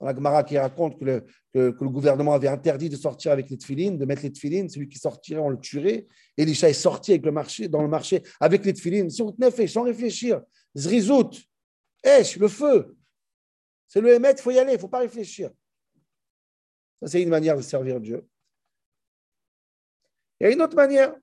dans 0.00 0.06
la 0.06 0.14
Gemara 0.14 0.42
qui 0.42 0.58
raconte 0.58 0.98
que 0.98 1.04
le, 1.04 1.20
que, 1.52 1.76
le, 1.80 1.88
gouvernement 1.88 2.34
avait 2.34 2.48
interdit 2.48 2.88
de 2.88 2.96
sortir 2.96 3.32
avec 3.32 3.48
les 3.48 3.56
tefilines, 3.56 3.96
de 3.96 4.04
mettre 4.04 4.22
les 4.22 4.32
tefilines, 4.32 4.68
celui 4.68 4.88
qui 4.88 4.98
sortirait, 4.98 5.40
on 5.40 5.48
le 5.48 5.58
tuerait. 5.58 6.06
Elisha 6.36 6.68
est 6.68 6.72
sorti 6.72 7.12
avec 7.12 7.24
le 7.24 7.32
marché, 7.32 7.68
dans 7.68 7.82
le 7.82 7.88
marché 7.88 8.22
avec 8.40 8.64
les 8.64 8.72
tefilines, 8.72 9.10
sans 9.10 9.82
réfléchir. 9.82 10.40
Zrizout, 10.76 11.30
Esh, 12.02 12.36
le 12.36 12.48
feu. 12.48 12.96
C'est 13.86 14.00
le 14.00 14.12
Hémet, 14.12 14.32
il 14.32 14.40
faut 14.40 14.50
y 14.50 14.58
aller, 14.58 14.72
il 14.72 14.76
ne 14.76 14.80
faut 14.80 14.88
pas 14.88 14.98
réfléchir 14.98 15.50
c'est 17.06 17.22
une 17.22 17.28
manière 17.28 17.56
de 17.56 17.62
servir 17.62 18.00
Dieu. 18.00 18.26
Il 20.40 20.44
y 20.44 20.46
a 20.48 20.52
une 20.52 20.62
autre 20.62 20.76
manière, 20.76 21.14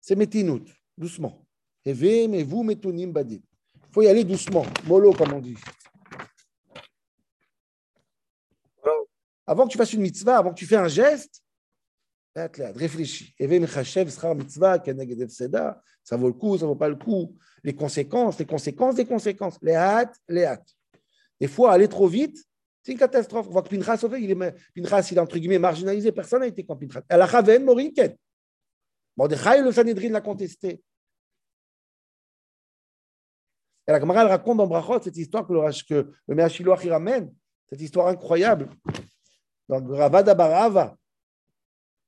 c'est 0.00 0.16
metinout, 0.16 0.64
doucement. 0.96 1.44
Il 1.84 1.96
faut 1.96 4.02
y 4.02 4.06
aller 4.06 4.24
doucement, 4.24 4.66
mollo 4.86 5.12
comme 5.12 5.32
on 5.32 5.40
dit. 5.40 5.56
Avant 9.50 9.66
que 9.66 9.72
tu 9.72 9.78
fasses 9.78 9.92
une 9.94 10.02
mitzvah, 10.02 10.38
avant 10.38 10.50
que 10.50 10.60
tu 10.60 10.64
fasses 10.64 10.78
un 10.78 10.86
geste, 10.86 11.42
réfléchis. 12.36 13.34
Ça 16.04 16.16
vaut 16.16 16.28
le 16.28 16.34
coup, 16.34 16.56
ça 16.56 16.66
ne 16.66 16.68
vaut 16.68 16.76
pas 16.76 16.88
le 16.88 16.94
coup. 16.94 17.36
Les 17.64 17.74
conséquences, 17.74 18.38
les 18.38 18.46
conséquences 18.46 18.94
des 18.94 19.06
conséquences. 19.06 19.58
Les 19.60 19.74
hâtes, 19.74 20.16
les 20.28 20.44
hâtes. 20.44 20.72
Des 21.40 21.48
fois, 21.48 21.72
aller 21.72 21.88
trop 21.88 22.06
vite, 22.06 22.38
c'est 22.84 22.92
une 22.92 22.98
catastrophe. 22.98 23.48
On 23.48 23.50
voit 23.50 23.64
que 23.64 23.70
Pinchas, 23.70 24.06
il 24.20 24.30
est, 24.30 25.18
entre 25.18 25.36
guillemets 25.36 25.58
marginalisé. 25.58 26.12
Personne 26.12 26.42
n'a 26.42 26.46
été 26.46 26.64
comme 26.64 26.78
Pinchas. 26.78 27.02
Elle 27.08 27.20
a 27.20 27.26
Raven, 27.26 27.64
Morinken. 27.64 28.16
Mordechai, 29.16 29.62
le 29.62 29.72
Sanhedrin 29.72 30.10
l'a 30.10 30.20
contesté. 30.20 30.80
Et 33.88 33.90
la 33.90 33.98
Gemara, 33.98 34.22
elle 34.22 34.28
raconte 34.28 34.58
dans 34.58 34.68
Brachot 34.68 35.02
cette 35.02 35.16
histoire 35.16 35.44
que 35.44 35.52
le, 35.52 35.60
que 35.88 36.12
le 36.28 36.34
Meachiloach 36.36 36.84
il 36.84 36.92
ramène, 36.92 37.34
cette 37.68 37.80
histoire 37.80 38.06
incroyable. 38.06 38.68
Dans 39.70 39.86
Ravada 39.86 40.34
Barava, 40.34 40.98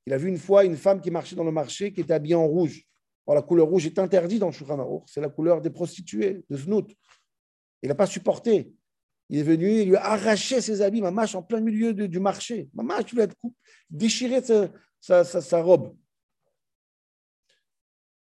il 0.04 0.12
a 0.12 0.19
vu 0.19 0.28
une 0.28 0.37
fois 0.37 0.64
une 0.64 0.76
femme 0.76 1.00
qui 1.00 1.12
marchait 1.12 1.37
dans 1.37 1.45
le 1.45 1.52
marché 1.52 1.92
qui 1.92 2.00
était 2.00 2.12
habillée 2.12 2.35
en 2.35 2.49
rouge. 2.49 2.85
La 3.28 3.40
couleur 3.40 3.69
rouge 3.69 3.87
est 3.87 4.00
interdite 4.00 4.40
dans 4.40 4.50
Shulchan 4.50 5.04
c'est 5.07 5.21
la 5.21 5.28
couleur 5.28 5.61
des 5.61 5.71
prostituées, 5.71 6.45
de 6.50 6.57
Znout. 6.57 6.92
Il 7.81 7.88
n'a 7.88 7.95
pas 7.95 8.07
supporté. 8.07 8.73
Il 9.28 9.38
est 9.38 9.45
venu, 9.45 9.81
il 9.81 9.90
lui 9.90 9.97
a 9.97 10.04
arraché 10.04 10.61
ses 10.61 10.83
habits, 10.83 11.00
mamache, 11.00 11.37
en 11.37 11.42
plein 11.42 11.61
milieu 11.61 11.95
du 11.95 12.19
marché. 12.19 12.69
Mamache, 12.75 13.04
tu 13.04 13.14
lui 13.14 13.23
as 13.23 13.28
déchiré 13.88 14.42
sa, 14.42 15.25
sa, 15.25 15.40
sa, 15.40 15.62
robe. 15.62 15.97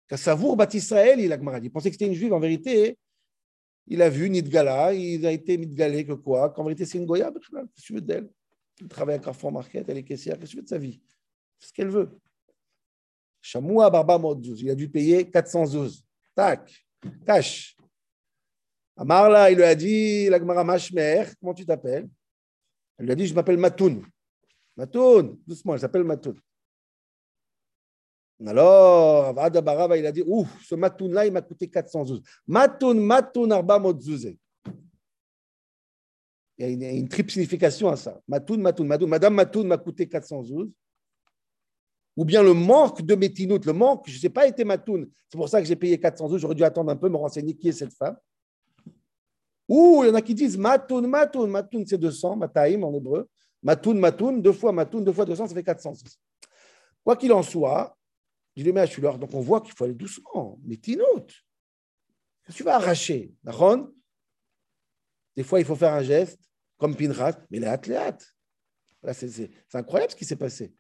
Kassavour 0.09 0.57
bat 0.57 0.67
Israël, 0.73 1.21
il 1.21 1.31
a 1.31 1.37
Il 1.63 1.71
pensait 1.71 1.89
que 1.89 1.95
c'était 1.95 2.07
une 2.07 2.13
juive. 2.15 2.33
En 2.33 2.39
vérité, 2.39 2.97
il 3.87 4.01
a 4.01 4.09
vu 4.09 4.29
Nidgala, 4.29 4.93
il 4.93 5.25
a 5.25 5.31
été 5.31 5.57
Nidgalé 5.57 6.05
que 6.05 6.13
quoi. 6.13 6.49
Qu'en 6.49 6.65
vérité, 6.65 6.85
c'est 6.85 6.97
une 6.97 7.05
Goya. 7.05 7.31
Tu 7.81 7.93
veux 7.93 8.01
d'elle 8.01 8.25
Elle 8.25 8.40
travaille 8.87 9.15
à 9.15 9.19
Carrefour 9.19 9.51
Market, 9.51 9.87
elle 9.87 9.97
est 9.97 10.03
caissière. 10.03 10.37
Qu'est-ce 10.39 10.51
que 10.51 10.57
tu 10.57 10.63
de 10.63 10.69
sa 10.69 10.77
vie? 10.77 11.01
C'est 11.59 11.69
ce 11.69 11.73
qu'elle 11.73 11.89
veut. 11.89 12.09
Shamoua 13.41 13.89
Barba 13.89 14.17
Modzouz. 14.17 14.61
Il 14.61 14.69
a 14.69 14.75
dû 14.75 14.89
payer 14.89 15.29
412. 15.29 16.05
Tac, 16.35 16.71
cash. 17.25 17.75
Amarla, 18.95 19.49
il 19.49 19.57
lui 19.57 19.63
a 19.63 19.73
dit, 19.73 20.29
la 20.29 20.37
Gemara 20.37 20.63
Mashmer, 20.63 21.25
comment 21.39 21.53
tu 21.53 21.65
t'appelles? 21.65 22.07
Elle 22.97 23.05
lui 23.05 23.11
a 23.11 23.15
dit, 23.15 23.25
je 23.25 23.33
m'appelle 23.33 23.57
Matoun. 23.57 24.05
Matoun, 24.77 25.39
doucement, 25.47 25.73
elle 25.73 25.79
s'appelle 25.79 26.03
Matoun. 26.03 26.39
Alors, 28.45 29.33
Barava, 29.33 29.97
il 29.97 30.05
a 30.05 30.11
dit, 30.11 30.23
ouf, 30.25 30.63
ce 30.63 30.75
Matoun-là, 30.75 31.25
il 31.25 31.31
m'a 31.31 31.41
coûté 31.41 31.67
412. 31.67 32.21
Matoun, 32.47 32.99
Matoun, 32.99 33.51
Arba 33.51 33.79
Modzouzé. 33.79 34.37
Il 36.61 36.79
y 36.79 36.85
a 36.85 36.91
une, 36.91 37.09
triple 37.09 37.31
signification 37.31 37.89
à 37.89 37.95
ça. 37.95 38.21
Matoun, 38.27 38.61
Matoun, 38.61 38.85
Matoun. 38.85 39.09
Madame 39.09 39.33
Matoun 39.33 39.67
m'a 39.67 39.77
coûté 39.77 40.07
412 40.07 40.69
ou 42.17 42.25
bien 42.25 42.43
le 42.43 42.53
manque 42.53 43.01
de 43.01 43.15
Métinout, 43.15 43.59
le 43.65 43.73
manque, 43.73 44.03
je 44.07 44.15
ne 44.15 44.19
sais 44.19 44.29
pas, 44.29 44.45
été 44.45 44.63
Matoun. 44.63 45.09
C'est 45.29 45.37
pour 45.37 45.49
ça 45.49 45.61
que 45.61 45.67
j'ai 45.67 45.75
payé 45.75 45.99
412, 45.99 46.41
j'aurais 46.41 46.55
dû 46.55 46.63
attendre 46.63 46.91
un 46.91 46.95
peu, 46.95 47.09
me 47.09 47.15
renseigner 47.15 47.55
qui 47.55 47.69
est 47.69 47.71
cette 47.71 47.93
femme. 47.93 48.17
Ou 49.67 50.03
il 50.03 50.09
y 50.09 50.11
en 50.11 50.15
a 50.15 50.21
qui 50.21 50.35
disent 50.35 50.57
Matoun, 50.57 51.07
Matoun, 51.07 51.49
Matoun 51.49 51.85
c'est 51.87 51.97
200, 51.97 52.35
Mataïm 52.35 52.83
en 52.83 52.93
hébreu. 52.93 53.27
Matoun, 53.63 53.97
Matoun, 53.97 54.41
deux 54.41 54.51
fois 54.51 54.71
Matoun, 54.71 55.03
deux 55.03 55.13
fois 55.13 55.25
200, 55.25 55.47
ça 55.47 55.55
fait 55.55 55.63
406. 55.63 56.19
Quoi 57.03 57.15
qu'il 57.15 57.31
en 57.31 57.41
soit, 57.41 57.97
je 58.55 58.63
le 58.63 58.73
mets 58.73 58.81
à 58.81 58.87
Chulor, 58.87 59.17
donc 59.17 59.33
on 59.33 59.39
voit 59.39 59.61
qu'il 59.61 59.73
faut 59.73 59.85
aller 59.85 59.95
doucement. 59.95 60.59
Métinout. 60.63 61.25
Qu'est-ce 62.43 62.57
que 62.57 62.57
tu 62.57 62.63
vas 62.63 62.75
arracher? 62.75 63.33
Des 65.35 65.43
fois, 65.43 65.59
il 65.59 65.65
faut 65.65 65.75
faire 65.75 65.93
un 65.93 66.03
geste, 66.03 66.50
comme 66.81 66.95
Pinras, 66.95 67.37
mais 67.51 67.59
les 67.59 67.67
athlètes. 67.67 68.25
C'est 69.13 69.51
incroyable 69.75 70.11
ce 70.11 70.15
qui 70.15 70.25
s'est 70.25 70.35
passé. 70.35 70.73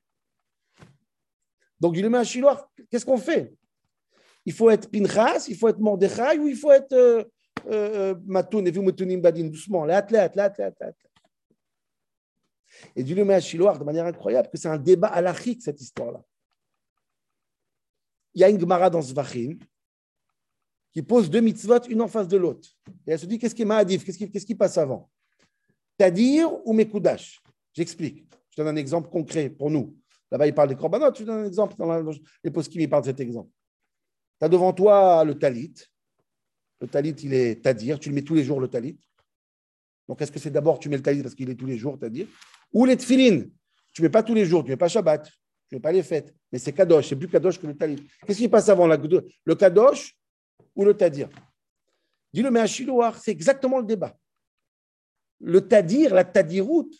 Donc, 1.79 1.95
il 1.95 2.01
le 2.01 2.09
met 2.09 2.17
à 2.17 2.23
Chiloir. 2.23 2.71
Qu'est-ce 2.89 3.05
qu'on 3.05 3.19
fait? 3.19 3.53
Il 4.43 4.53
faut 4.53 4.71
être 4.71 4.89
Pinchas, 4.89 5.45
il 5.47 5.55
faut 5.55 5.67
être 5.67 5.79
Mordechai 5.79 6.39
ou 6.39 6.47
il 6.47 6.55
faut 6.55 6.71
être 6.71 6.93
euh, 6.93 7.23
euh, 7.67 8.15
Matoun, 8.25 8.67
et 8.67 8.71
Matunim 8.71 9.21
Badin, 9.21 9.45
doucement, 9.45 9.85
l'athlète, 9.85 10.35
l'athlète, 10.35 10.75
l'athlète. 10.79 11.11
Et 12.95 13.03
Dieu 13.03 13.15
le 13.15 13.23
met 13.23 13.35
à 13.35 13.39
Chiloir 13.39 13.77
de 13.77 13.83
manière 13.83 14.07
incroyable, 14.07 14.49
que 14.51 14.57
c'est 14.57 14.69
un 14.69 14.79
débat 14.79 15.09
halachique, 15.09 15.61
cette 15.61 15.79
histoire-là. 15.79 16.23
Il 18.33 18.41
y 18.41 18.43
a 18.43 18.49
une 18.49 18.59
Gemara 18.59 18.89
dans 18.89 19.03
Zvachim 19.03 19.59
qui 20.91 21.03
pose 21.03 21.29
deux 21.29 21.41
mitzvot, 21.41 21.83
une 21.89 22.01
en 22.01 22.07
face 22.07 22.27
de 22.27 22.37
l'autre. 22.37 22.69
Et 23.05 23.11
elle 23.11 23.19
se 23.19 23.27
dit, 23.27 23.37
qu'est-ce 23.37 23.53
qui 23.53 23.61
est 23.61 23.65
Mahadif 23.65 24.03
Qu'est-ce 24.03 24.17
qui, 24.17 24.31
qui 24.31 24.55
passe 24.55 24.79
avant? 24.79 25.07
Tadir 26.01 26.49
ou 26.65 26.73
Mekoudash 26.73 27.39
J'explique. 27.73 28.25
Je 28.49 28.55
donne 28.55 28.69
un 28.69 28.75
exemple 28.75 29.07
concret 29.11 29.51
pour 29.51 29.69
nous. 29.69 29.95
Là-bas, 30.31 30.47
il 30.47 30.53
parle 30.55 30.69
des 30.69 30.75
corbanotes. 30.75 31.19
Je 31.19 31.23
donne 31.23 31.43
un 31.43 31.45
exemple. 31.45 31.75
Dans 31.77 32.11
les 32.43 32.49
poskim, 32.49 32.81
il 32.81 32.89
parle 32.89 33.03
de 33.03 33.09
cet 33.09 33.19
exemple. 33.19 33.51
Tu 34.39 34.45
as 34.45 34.49
devant 34.49 34.73
toi 34.73 35.23
le 35.23 35.37
talit. 35.37 35.75
Le 36.79 36.87
talit, 36.87 37.11
il 37.11 37.35
est 37.35 37.61
tadir. 37.61 37.99
Tu 37.99 38.09
le 38.09 38.15
mets 38.15 38.23
tous 38.23 38.33
les 38.33 38.43
jours, 38.43 38.59
le 38.59 38.67
talit. 38.67 38.97
Donc, 40.07 40.19
est-ce 40.23 40.31
que 40.31 40.39
c'est 40.39 40.49
d'abord 40.49 40.79
tu 40.79 40.89
mets 40.89 40.97
le 40.97 41.03
talit 41.03 41.21
parce 41.21 41.35
qu'il 41.35 41.47
est 41.51 41.55
tous 41.55 41.67
les 41.67 41.77
jours, 41.77 41.99
tadir? 41.99 42.25
Ou 42.73 42.85
les 42.85 42.97
tfilines. 42.97 43.51
Tu 43.93 44.01
ne 44.01 44.07
mets 44.07 44.11
pas 44.11 44.23
tous 44.23 44.33
les 44.33 44.45
jours. 44.45 44.63
Tu 44.63 44.69
ne 44.69 44.73
mets 44.73 44.77
pas 44.77 44.87
Shabbat. 44.87 45.27
Tu 45.69 45.75
ne 45.75 45.77
mets 45.77 45.81
pas 45.81 45.91
les 45.91 46.01
fêtes. 46.01 46.33
Mais 46.51 46.57
c'est 46.57 46.73
kadosh. 46.73 47.09
C'est 47.09 47.15
plus 47.15 47.27
kadosh 47.27 47.59
que 47.59 47.67
le 47.67 47.77
talit. 47.77 48.03
Qu'est-ce 48.25 48.39
qui 48.39 48.49
passe 48.49 48.69
avant 48.69 48.87
Le 48.87 49.55
kadosh 49.55 50.17
ou 50.75 50.83
le 50.83 50.97
tadir? 50.97 51.29
Dis-le, 52.33 52.49
mais 52.49 52.65
Shiloh, 52.65 53.03
c'est 53.21 53.31
exactement 53.31 53.77
le 53.77 53.85
débat. 53.85 54.17
Le 55.41 55.67
tadir, 55.67 56.13
la 56.13 56.23
tadiroute, 56.23 56.93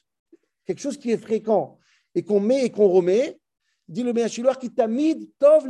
quelque 0.66 0.80
chose 0.80 0.98
qui 0.98 1.12
est 1.12 1.18
fréquent 1.18 1.78
et 2.16 2.24
qu'on 2.24 2.40
met 2.40 2.66
et 2.66 2.70
qu'on 2.72 2.90
remet, 2.90 3.40
dit 3.88 4.04
le 4.04 4.14
Méachiloir 4.14 4.58
qui 4.58 4.74
t'a 4.74 4.88
mis 4.88 5.30
Tov 5.38 5.68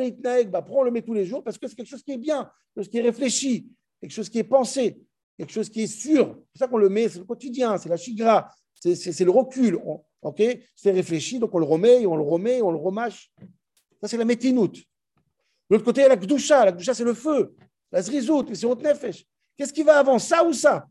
bah, 0.47 0.61
prends, 0.61 0.79
on 0.79 0.83
le 0.83 0.91
met 0.91 1.01
tous 1.01 1.13
les 1.13 1.25
jours 1.25 1.43
parce 1.43 1.57
que 1.57 1.67
c'est 1.67 1.75
quelque 1.75 1.89
chose 1.89 2.03
qui 2.03 2.13
est 2.13 2.17
bien, 2.17 2.43
quelque 2.43 2.83
chose 2.83 2.89
qui 2.89 2.97
est 2.99 3.01
réfléchi, 3.01 3.67
quelque 3.99 4.11
chose 4.11 4.29
qui 4.29 4.39
est 4.39 4.43
pensé, 4.43 5.01
quelque 5.37 5.51
chose 5.51 5.69
qui 5.69 5.81
est 5.83 5.87
sûr. 5.87 6.39
C'est 6.53 6.59
ça 6.59 6.67
qu'on 6.67 6.77
le 6.77 6.89
met, 6.89 7.09
c'est 7.09 7.19
le 7.19 7.25
quotidien, 7.25 7.77
c'est 7.77 7.89
la 7.89 7.97
chigra, 7.97 8.49
c'est 8.75 9.23
le 9.23 9.31
recul. 9.31 9.79
ok? 10.21 10.41
C'est 10.75 10.91
réfléchi, 10.91 11.39
donc 11.39 11.53
on 11.53 11.59
le 11.59 11.65
remet, 11.65 12.05
on 12.05 12.15
le 12.15 12.23
remet, 12.23 12.61
on 12.61 12.71
le 12.71 12.77
remâche. 12.77 13.31
Ça, 14.01 14.07
c'est 14.07 14.17
la 14.17 14.25
métinoute. 14.25 14.77
De 14.77 15.75
l'autre 15.75 15.85
côté, 15.85 16.01
il 16.01 16.03
y 16.03 16.05
a 16.07 16.09
la 16.09 16.15
gdoucha. 16.15 16.65
La 16.65 16.71
gdoucha, 16.71 16.93
c'est 16.93 17.03
le 17.03 17.13
feu. 17.13 17.55
La 17.91 18.01
zrizout, 18.01 18.53
c'est 18.53 18.65
haute 18.65 18.83
nefesh. 18.83 19.25
Qu'est-ce 19.57 19.73
qui 19.73 19.83
va 19.83 19.99
avant, 19.99 20.17
ça 20.17 20.43
ou 20.43 20.53
ça? 20.53 20.87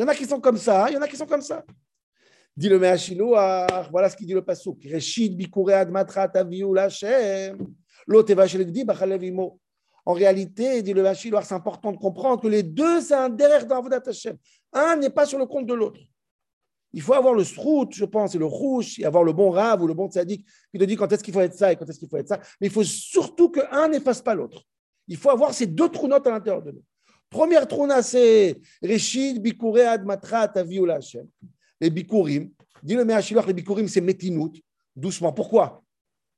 Il 0.00 0.04
y 0.04 0.06
en 0.06 0.08
a 0.08 0.14
qui 0.14 0.24
sont 0.24 0.40
comme 0.40 0.56
ça, 0.56 0.86
il 0.88 0.94
y 0.94 0.96
en 0.96 1.02
a 1.02 1.06
qui 1.08 1.16
sont 1.18 1.26
comme 1.26 1.42
ça. 1.42 1.62
Dit 2.56 2.70
le 2.70 2.78
Meachiloach, 2.78 3.90
voilà 3.90 4.08
ce 4.08 4.16
qu'il 4.16 4.26
dit 4.26 4.32
le 4.32 4.42
Pasuk. 4.42 4.82
Reshit 4.90 5.36
bikure 5.36 5.74
admatra 5.74 6.26
taviu 6.26 6.74
lachem. 6.74 7.58
En 10.06 10.12
réalité, 10.14 10.80
dit 10.80 10.94
le 10.94 11.02
Meachiloach, 11.02 11.44
c'est 11.44 11.54
important 11.54 11.92
de 11.92 11.98
comprendre 11.98 12.40
que 12.40 12.48
les 12.48 12.62
deux, 12.62 13.02
c'est 13.02 13.12
un 13.12 13.28
derrière 13.28 13.66
dans 13.66 13.82
Hashem. 13.82 14.38
Un 14.72 14.96
n'est 14.96 15.10
pas 15.10 15.26
sur 15.26 15.38
le 15.38 15.44
compte 15.44 15.66
de 15.66 15.74
l'autre. 15.74 16.00
Il 16.94 17.02
faut 17.02 17.12
avoir 17.12 17.34
le 17.34 17.44
srout, 17.44 17.92
je 17.92 18.06
pense, 18.06 18.34
et 18.34 18.38
le 18.38 18.46
rouge, 18.46 18.98
et 19.00 19.04
avoir 19.04 19.22
le 19.22 19.34
bon 19.34 19.50
rave 19.50 19.82
ou 19.82 19.86
le 19.86 19.92
bon 19.92 20.08
tzaddik 20.08 20.46
qui 20.72 20.78
te 20.78 20.84
dit 20.84 20.96
quand 20.96 21.12
est-ce 21.12 21.22
qu'il 21.22 21.34
faut 21.34 21.42
être 21.42 21.52
ça 21.52 21.72
et 21.72 21.76
quand 21.76 21.84
est-ce 21.84 21.98
qu'il 21.98 22.08
faut 22.08 22.16
être 22.16 22.28
ça. 22.28 22.40
Mais 22.58 22.68
il 22.68 22.72
faut 22.72 22.84
surtout 22.84 23.50
qu'un 23.50 23.88
n'efface 23.88 24.22
pas 24.22 24.34
l'autre. 24.34 24.62
Il 25.08 25.18
faut 25.18 25.28
avoir 25.28 25.52
ces 25.52 25.66
deux 25.66 25.90
trous 25.90 26.08
notes 26.08 26.26
à 26.26 26.30
l'intérieur 26.30 26.62
de 26.62 26.70
nous. 26.70 26.82
Première 27.30 27.66
trouna, 27.66 28.02
c'est 28.02 28.60
Reshid 28.82 29.40
Bikure 29.40 29.88
Admatra 29.88 30.48
Taviu 30.48 30.90
Hashem 30.90 31.26
les 31.80 31.90
bikurim. 31.90 32.50
Dis 32.82 32.94
le 32.94 33.04
Meachiloch, 33.04 33.46
les 33.46 33.54
bikurim, 33.54 33.88
c'est 33.88 34.00
metinout, 34.00 34.52
doucement. 34.94 35.32
Pourquoi? 35.32 35.82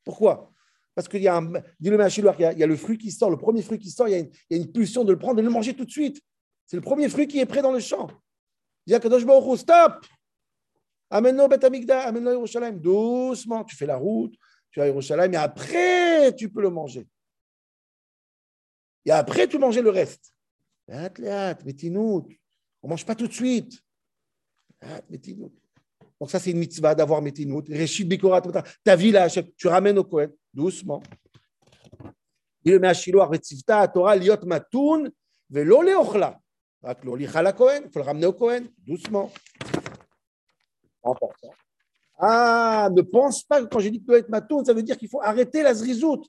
Pourquoi? 0.04 0.50
Parce 0.94 1.08
qu'il 1.08 1.22
y 1.22 1.28
a 1.28 1.40
le 1.40 1.62
il, 1.80 1.86
il, 1.88 2.58
y 2.58 2.62
a 2.62 2.66
le 2.66 2.76
fruit 2.76 2.98
qui 2.98 3.10
sort, 3.10 3.30
le 3.30 3.38
premier 3.38 3.62
fruit 3.62 3.78
qui 3.78 3.90
sort, 3.90 4.08
il 4.08 4.12
y, 4.50 4.54
a 4.54 4.56
une, 4.56 4.70
pulsion 4.70 5.04
de 5.04 5.12
le 5.12 5.18
prendre 5.18 5.36
de 5.36 5.42
le 5.42 5.50
manger 5.50 5.74
tout 5.74 5.84
de 5.84 5.90
suite. 5.90 6.20
C'est 6.66 6.76
le 6.76 6.82
premier 6.82 7.08
fruit 7.08 7.26
qui 7.26 7.38
est 7.38 7.46
prêt 7.46 7.62
dans 7.62 7.72
le 7.72 7.80
champ. 7.80 8.08
Il 8.86 8.92
y 8.92 8.94
a 8.94 9.00
Kadosh 9.00 9.22
stop 9.56 10.06
Amène-le 11.10 11.64
Amigda, 11.64 12.00
amène-le 12.00 12.30
à 12.30 12.32
Yerushalayim. 12.32 12.78
Doucement, 12.78 13.64
tu 13.64 13.76
fais 13.76 13.86
la 13.86 13.96
route, 13.96 14.34
tu 14.70 14.80
vas 14.80 14.84
à 14.84 14.88
Yerushalayim, 14.88 15.32
et 15.32 15.36
après, 15.36 16.34
tu 16.34 16.50
peux 16.50 16.62
le 16.62 16.70
manger. 16.70 17.06
Et 19.04 19.10
après, 19.10 19.46
tu 19.46 19.58
manges 19.58 19.78
le 19.78 19.90
reste. 19.90 20.31
On 20.92 22.86
ne 22.86 22.88
mange 22.88 23.06
pas 23.06 23.14
tout 23.14 23.26
de 23.26 23.32
suite. 23.32 23.80
Donc 26.20 26.30
ça, 26.30 26.38
c'est 26.38 26.50
une 26.50 26.58
mitzvah 26.58 26.94
d'avoir 26.94 27.22
métinout. 27.22 27.64
Réchit 27.68 28.06
ta 28.84 28.96
vie 28.96 29.14
tu 29.56 29.68
ramènes 29.68 29.98
au 29.98 30.04
Kohen, 30.04 30.30
doucement. 30.52 31.02
Il 32.64 32.78
met 32.78 32.88
à 32.88 32.94
Shiloh, 32.94 33.22
à 33.68 33.88
Torah, 33.88 34.16
liot 34.16 34.44
matoun, 34.44 35.10
velo 35.50 35.82
leochla. 35.82 36.38
Faut 36.82 36.88
le 36.94 38.00
ramener 38.02 38.26
au 38.26 38.32
Kohen, 38.32 38.68
doucement. 38.78 39.32
Ah, 42.18 42.88
ne 42.92 43.02
pense 43.02 43.42
pas 43.42 43.62
que 43.62 43.68
quand 43.68 43.80
j'ai 43.80 43.90
dit 43.90 44.00
que 44.00 44.06
doit 44.06 44.18
être 44.18 44.28
matoun, 44.28 44.64
ça 44.64 44.72
veut 44.72 44.82
dire 44.82 44.96
qu'il 44.96 45.08
faut 45.08 45.22
arrêter 45.22 45.62
la 45.62 45.74
zrizout. 45.74 46.24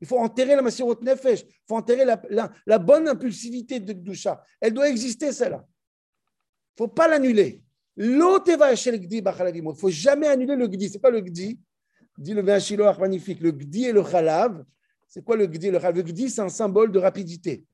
Il 0.00 0.06
faut 0.06 0.18
enterrer 0.18 0.56
la 0.56 0.62
masirot 0.62 0.96
nefesh. 1.00 1.42
Il 1.42 1.66
faut 1.66 1.76
enterrer 1.76 2.04
la, 2.04 2.78
bonne 2.78 3.08
impulsivité 3.08 3.80
de 3.80 3.92
Gdusha. 3.92 4.42
Elle 4.60 4.74
doit 4.74 4.88
exister, 4.88 5.32
celle-là. 5.32 5.64
Il 5.66 6.82
ne 6.82 6.86
faut 6.86 6.92
pas 6.92 7.08
l'annuler. 7.08 7.62
Gdi 7.96 8.52
Il 9.16 9.64
ne 9.64 9.72
faut 9.72 9.90
jamais 9.90 10.26
annuler 10.26 10.56
le 10.56 10.66
gdi. 10.66 10.88
Ce 10.88 10.94
n'est 10.94 11.00
pas 11.00 11.10
le 11.10 11.20
gdi. 11.20 11.60
Dit 12.18 12.34
le 12.34 12.42
Véachiloach 12.42 12.98
magnifique. 12.98 13.40
Le 13.40 13.52
gdi 13.52 13.86
et 13.86 13.92
le 13.92 14.02
chalav. 14.04 14.64
C'est 15.06 15.24
quoi 15.24 15.36
le 15.36 15.46
gdi 15.46 15.68
et 15.68 15.70
le 15.70 15.78
chalav? 15.78 15.96
Le 15.96 16.02
gdi, 16.02 16.28
c'est 16.28 16.40
un 16.40 16.48
symbole 16.48 16.90
de 16.90 16.98
rapidité. 16.98 17.64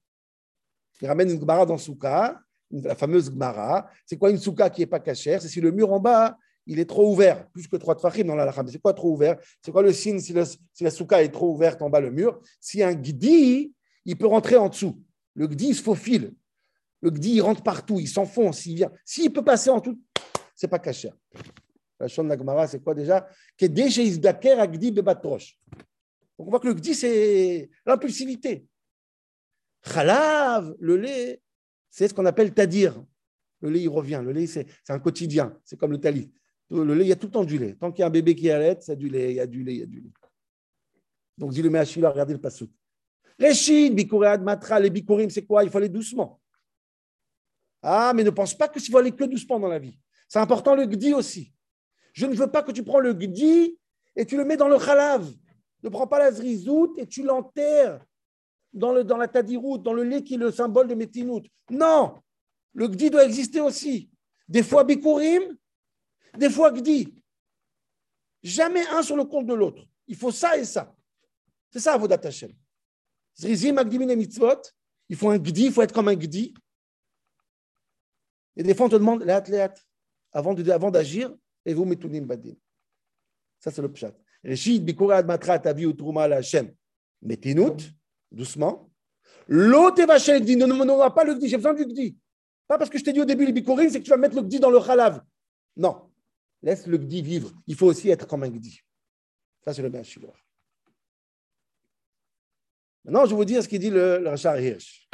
Il 1.00 1.08
ramène 1.08 1.30
une 1.30 1.38
gmara 1.38 1.64
dans 1.64 1.78
Souka, 1.78 2.38
la 2.70 2.94
fameuse 2.94 3.30
gmara. 3.30 3.90
C'est 4.04 4.18
quoi 4.18 4.30
une 4.30 4.38
souka 4.38 4.68
qui 4.68 4.82
n'est 4.82 4.86
pas 4.86 5.00
cachère? 5.00 5.40
C'est 5.40 5.48
si 5.48 5.60
le 5.60 5.70
mur 5.70 5.90
en 5.90 6.00
bas, 6.00 6.36
il 6.70 6.78
est 6.78 6.88
trop 6.88 7.10
ouvert, 7.10 7.48
plus 7.50 7.66
que 7.66 7.76
trois 7.76 7.96
tfachim 7.96 8.22
dans 8.22 8.36
la 8.36 8.54
C'est 8.68 8.78
quoi 8.78 8.94
trop 8.94 9.10
ouvert? 9.10 9.36
C'est 9.60 9.72
quoi 9.72 9.82
le 9.82 9.92
signe 9.92 10.20
si, 10.20 10.32
si 10.72 10.84
la 10.84 10.90
souka 10.92 11.20
est 11.20 11.30
trop 11.30 11.52
ouverte 11.52 11.82
en 11.82 11.90
bas 11.90 11.98
le 11.98 12.12
mur? 12.12 12.40
Si 12.60 12.80
un 12.80 12.94
gdi, 12.94 13.74
il 14.04 14.16
peut 14.16 14.28
rentrer 14.28 14.54
en 14.56 14.68
dessous. 14.68 15.02
Le 15.34 15.48
gdi 15.48 15.74
se 15.74 15.82
faufile. 15.82 16.32
Le 17.00 17.10
gdi, 17.10 17.32
il 17.34 17.40
rentre 17.40 17.64
partout, 17.64 17.98
il 17.98 18.06
s'enfonce, 18.06 18.66
il 18.66 18.76
vient. 18.76 18.92
S'il 19.04 19.32
peut 19.32 19.42
passer 19.42 19.68
en 19.68 19.80
tout, 19.80 20.00
c'est 20.54 20.68
pas 20.68 20.78
caché. 20.78 21.10
La 21.98 22.06
chaîne 22.06 22.28
de 22.28 22.34
la 22.34 22.68
c'est 22.68 22.80
quoi 22.80 22.94
déjà? 22.94 23.28
Donc 23.60 23.70
on 26.38 26.50
voit 26.50 26.60
que 26.60 26.68
le 26.68 26.74
gdi, 26.74 26.94
c'est 26.94 27.68
l'impulsivité. 27.84 28.64
Khalav, 29.82 30.72
le 30.78 30.96
lait, 30.96 31.42
c'est 31.90 32.06
ce 32.06 32.14
qu'on 32.14 32.26
appelle 32.26 32.54
tadir. 32.54 33.04
Le 33.60 33.70
lait, 33.70 33.80
il 33.80 33.88
revient. 33.88 34.22
Le 34.24 34.30
lait, 34.30 34.46
c'est 34.46 34.68
un 34.88 35.00
quotidien. 35.00 35.58
C'est 35.64 35.76
comme 35.76 35.90
le 35.90 35.98
talit. 35.98 36.30
Le 36.70 36.94
lait, 36.94 37.04
il 37.04 37.08
y 37.08 37.12
a 37.12 37.16
tout 37.16 37.26
le 37.26 37.32
temps 37.32 37.44
du 37.44 37.58
lait. 37.58 37.74
Tant 37.74 37.90
qu'il 37.90 38.00
y 38.00 38.02
a 38.04 38.06
un 38.06 38.10
bébé 38.10 38.34
qui 38.34 38.50
allait, 38.50 38.76
c'est 38.80 38.96
du 38.96 39.08
lait, 39.08 39.32
il 39.32 39.36
y 39.36 39.40
a 39.40 39.46
du 39.46 39.64
lait, 39.64 39.74
il 39.74 39.80
y 39.80 39.82
a 39.82 39.86
du 39.86 40.00
lait. 40.00 40.12
Donc, 41.36 41.52
dit 41.52 41.62
le 41.62 41.70
Meachila, 41.70 42.10
regardez 42.10 42.34
le 42.34 42.40
pasouk. 42.40 42.70
Réchid, 43.38 43.94
bikuread, 43.94 44.42
matra, 44.42 44.78
les 44.78 44.90
bikurim, 44.90 45.30
c'est 45.30 45.44
quoi? 45.44 45.64
Il 45.64 45.70
faut 45.70 45.78
aller 45.78 45.88
doucement. 45.88 46.40
Ah, 47.82 48.12
mais 48.14 48.22
ne 48.22 48.30
pense 48.30 48.54
pas 48.54 48.68
que 48.68 48.78
s'il 48.78 48.92
faut 48.92 48.98
aller 48.98 49.12
que 49.12 49.24
doucement 49.24 49.58
dans 49.58 49.68
la 49.68 49.78
vie. 49.78 49.98
C'est 50.28 50.38
important 50.38 50.74
le 50.74 50.84
gdi 50.84 51.14
aussi. 51.14 51.52
Je 52.12 52.26
ne 52.26 52.34
veux 52.34 52.50
pas 52.50 52.62
que 52.62 52.72
tu 52.72 52.82
prends 52.82 53.00
le 53.00 53.14
gdi 53.14 53.78
et 54.14 54.26
tu 54.26 54.36
le 54.36 54.44
mets 54.44 54.56
dans 54.56 54.68
le 54.68 54.78
khalav. 54.78 55.26
Ne 55.82 55.88
prends 55.88 56.06
pas 56.06 56.18
la 56.18 56.30
zrizout 56.30 56.94
et 56.98 57.06
tu 57.06 57.22
l'enterres 57.22 58.04
dans, 58.72 58.92
le, 58.92 59.02
dans 59.02 59.16
la 59.16 59.26
tadirout, 59.26 59.78
dans 59.78 59.94
le 59.94 60.02
lait 60.02 60.22
qui 60.22 60.34
est 60.34 60.38
le 60.38 60.50
symbole 60.52 60.88
de 60.88 60.94
Métinout. 60.94 61.42
Non, 61.70 62.20
le 62.74 62.86
gdi 62.88 63.08
doit 63.08 63.24
exister 63.24 63.60
aussi. 63.60 64.10
Des 64.46 64.62
fois 64.62 64.84
bikurim, 64.84 65.56
des 66.36 66.50
fois 66.50 66.72
gdi. 66.72 67.14
Jamais 68.42 68.86
un 68.88 69.02
sur 69.02 69.16
le 69.16 69.24
compte 69.24 69.46
de 69.46 69.54
l'autre. 69.54 69.86
Il 70.06 70.16
faut 70.16 70.30
ça 70.30 70.56
et 70.56 70.64
ça. 70.64 70.94
C'est 71.70 71.80
ça, 71.80 71.94
Avodat 71.94 72.20
Hashem. 72.22 72.52
Zrizim, 73.36 73.76
Agdimin 73.78 74.14
Mitzvot, 74.16 74.62
il 75.08 75.16
faut 75.16 75.30
un 75.30 75.38
gdi, 75.38 75.66
il 75.66 75.72
faut 75.72 75.82
être 75.82 75.92
comme 75.92 76.08
un 76.08 76.14
gdi. 76.14 76.54
Et 78.56 78.62
des 78.62 78.74
fois, 78.74 78.86
on 78.86 78.88
te 78.88 78.96
demande, 78.96 79.22
léat, 79.22 79.44
léat, 79.48 79.74
avant 80.32 80.90
d'agir, 80.90 81.34
et 81.64 81.74
vous 81.74 81.84
metunim 81.84 82.22
badim. 82.26 82.54
Ça, 83.58 83.70
c'est 83.70 83.82
le 83.82 83.92
pshat. 83.92 84.12
Reshit, 84.44 84.84
bikurad 84.84 85.26
matrat, 85.26 85.60
avi 85.64 85.86
ou 85.86 85.92
truma 85.92 86.26
la 86.26 86.36
Hashem. 86.36 86.74
Metinut, 87.22 87.92
doucement. 88.32 88.90
L'autre 89.46 90.04
vachel 90.04 90.42
gdi, 90.42 90.56
ne 90.56 90.66
nous 90.66 91.10
pas 91.10 91.24
le 91.24 91.34
gdi, 91.34 91.48
j'ai 91.48 91.56
besoin 91.56 91.74
du 91.74 91.84
gdi. 91.84 92.16
Pas 92.66 92.78
parce 92.78 92.88
que 92.88 92.98
je 92.98 93.04
t'ai 93.04 93.12
dit 93.12 93.20
au 93.20 93.24
début, 93.24 93.44
les 93.44 93.52
bikurim, 93.52 93.90
c'est 93.90 93.98
que 93.98 94.04
tu 94.04 94.10
vas 94.10 94.16
mettre 94.16 94.36
le 94.36 94.42
gdi 94.42 94.60
dans 94.60 94.70
le 94.70 94.80
khalav. 94.80 95.22
Non. 95.76 96.09
Laisse 96.62 96.86
le 96.86 96.98
gdi 96.98 97.22
vivre. 97.22 97.52
Il 97.66 97.74
faut 97.74 97.86
aussi 97.86 98.10
être 98.10 98.26
comme 98.26 98.42
un 98.42 98.50
gdi. 98.50 98.80
Ça, 99.64 99.74
c'est 99.74 99.82
le 99.82 99.88
bien 99.88 100.02
Maintenant, 103.04 103.24
je 103.24 103.30
vais 103.30 103.36
vous 103.36 103.44
dire 103.44 103.62
ce 103.62 103.68
qu'il 103.68 103.80
dit 103.80 103.90
le, 103.90 104.18
le 104.18 104.28
Rachar 104.28 104.60
Hirsch. 104.60 105.08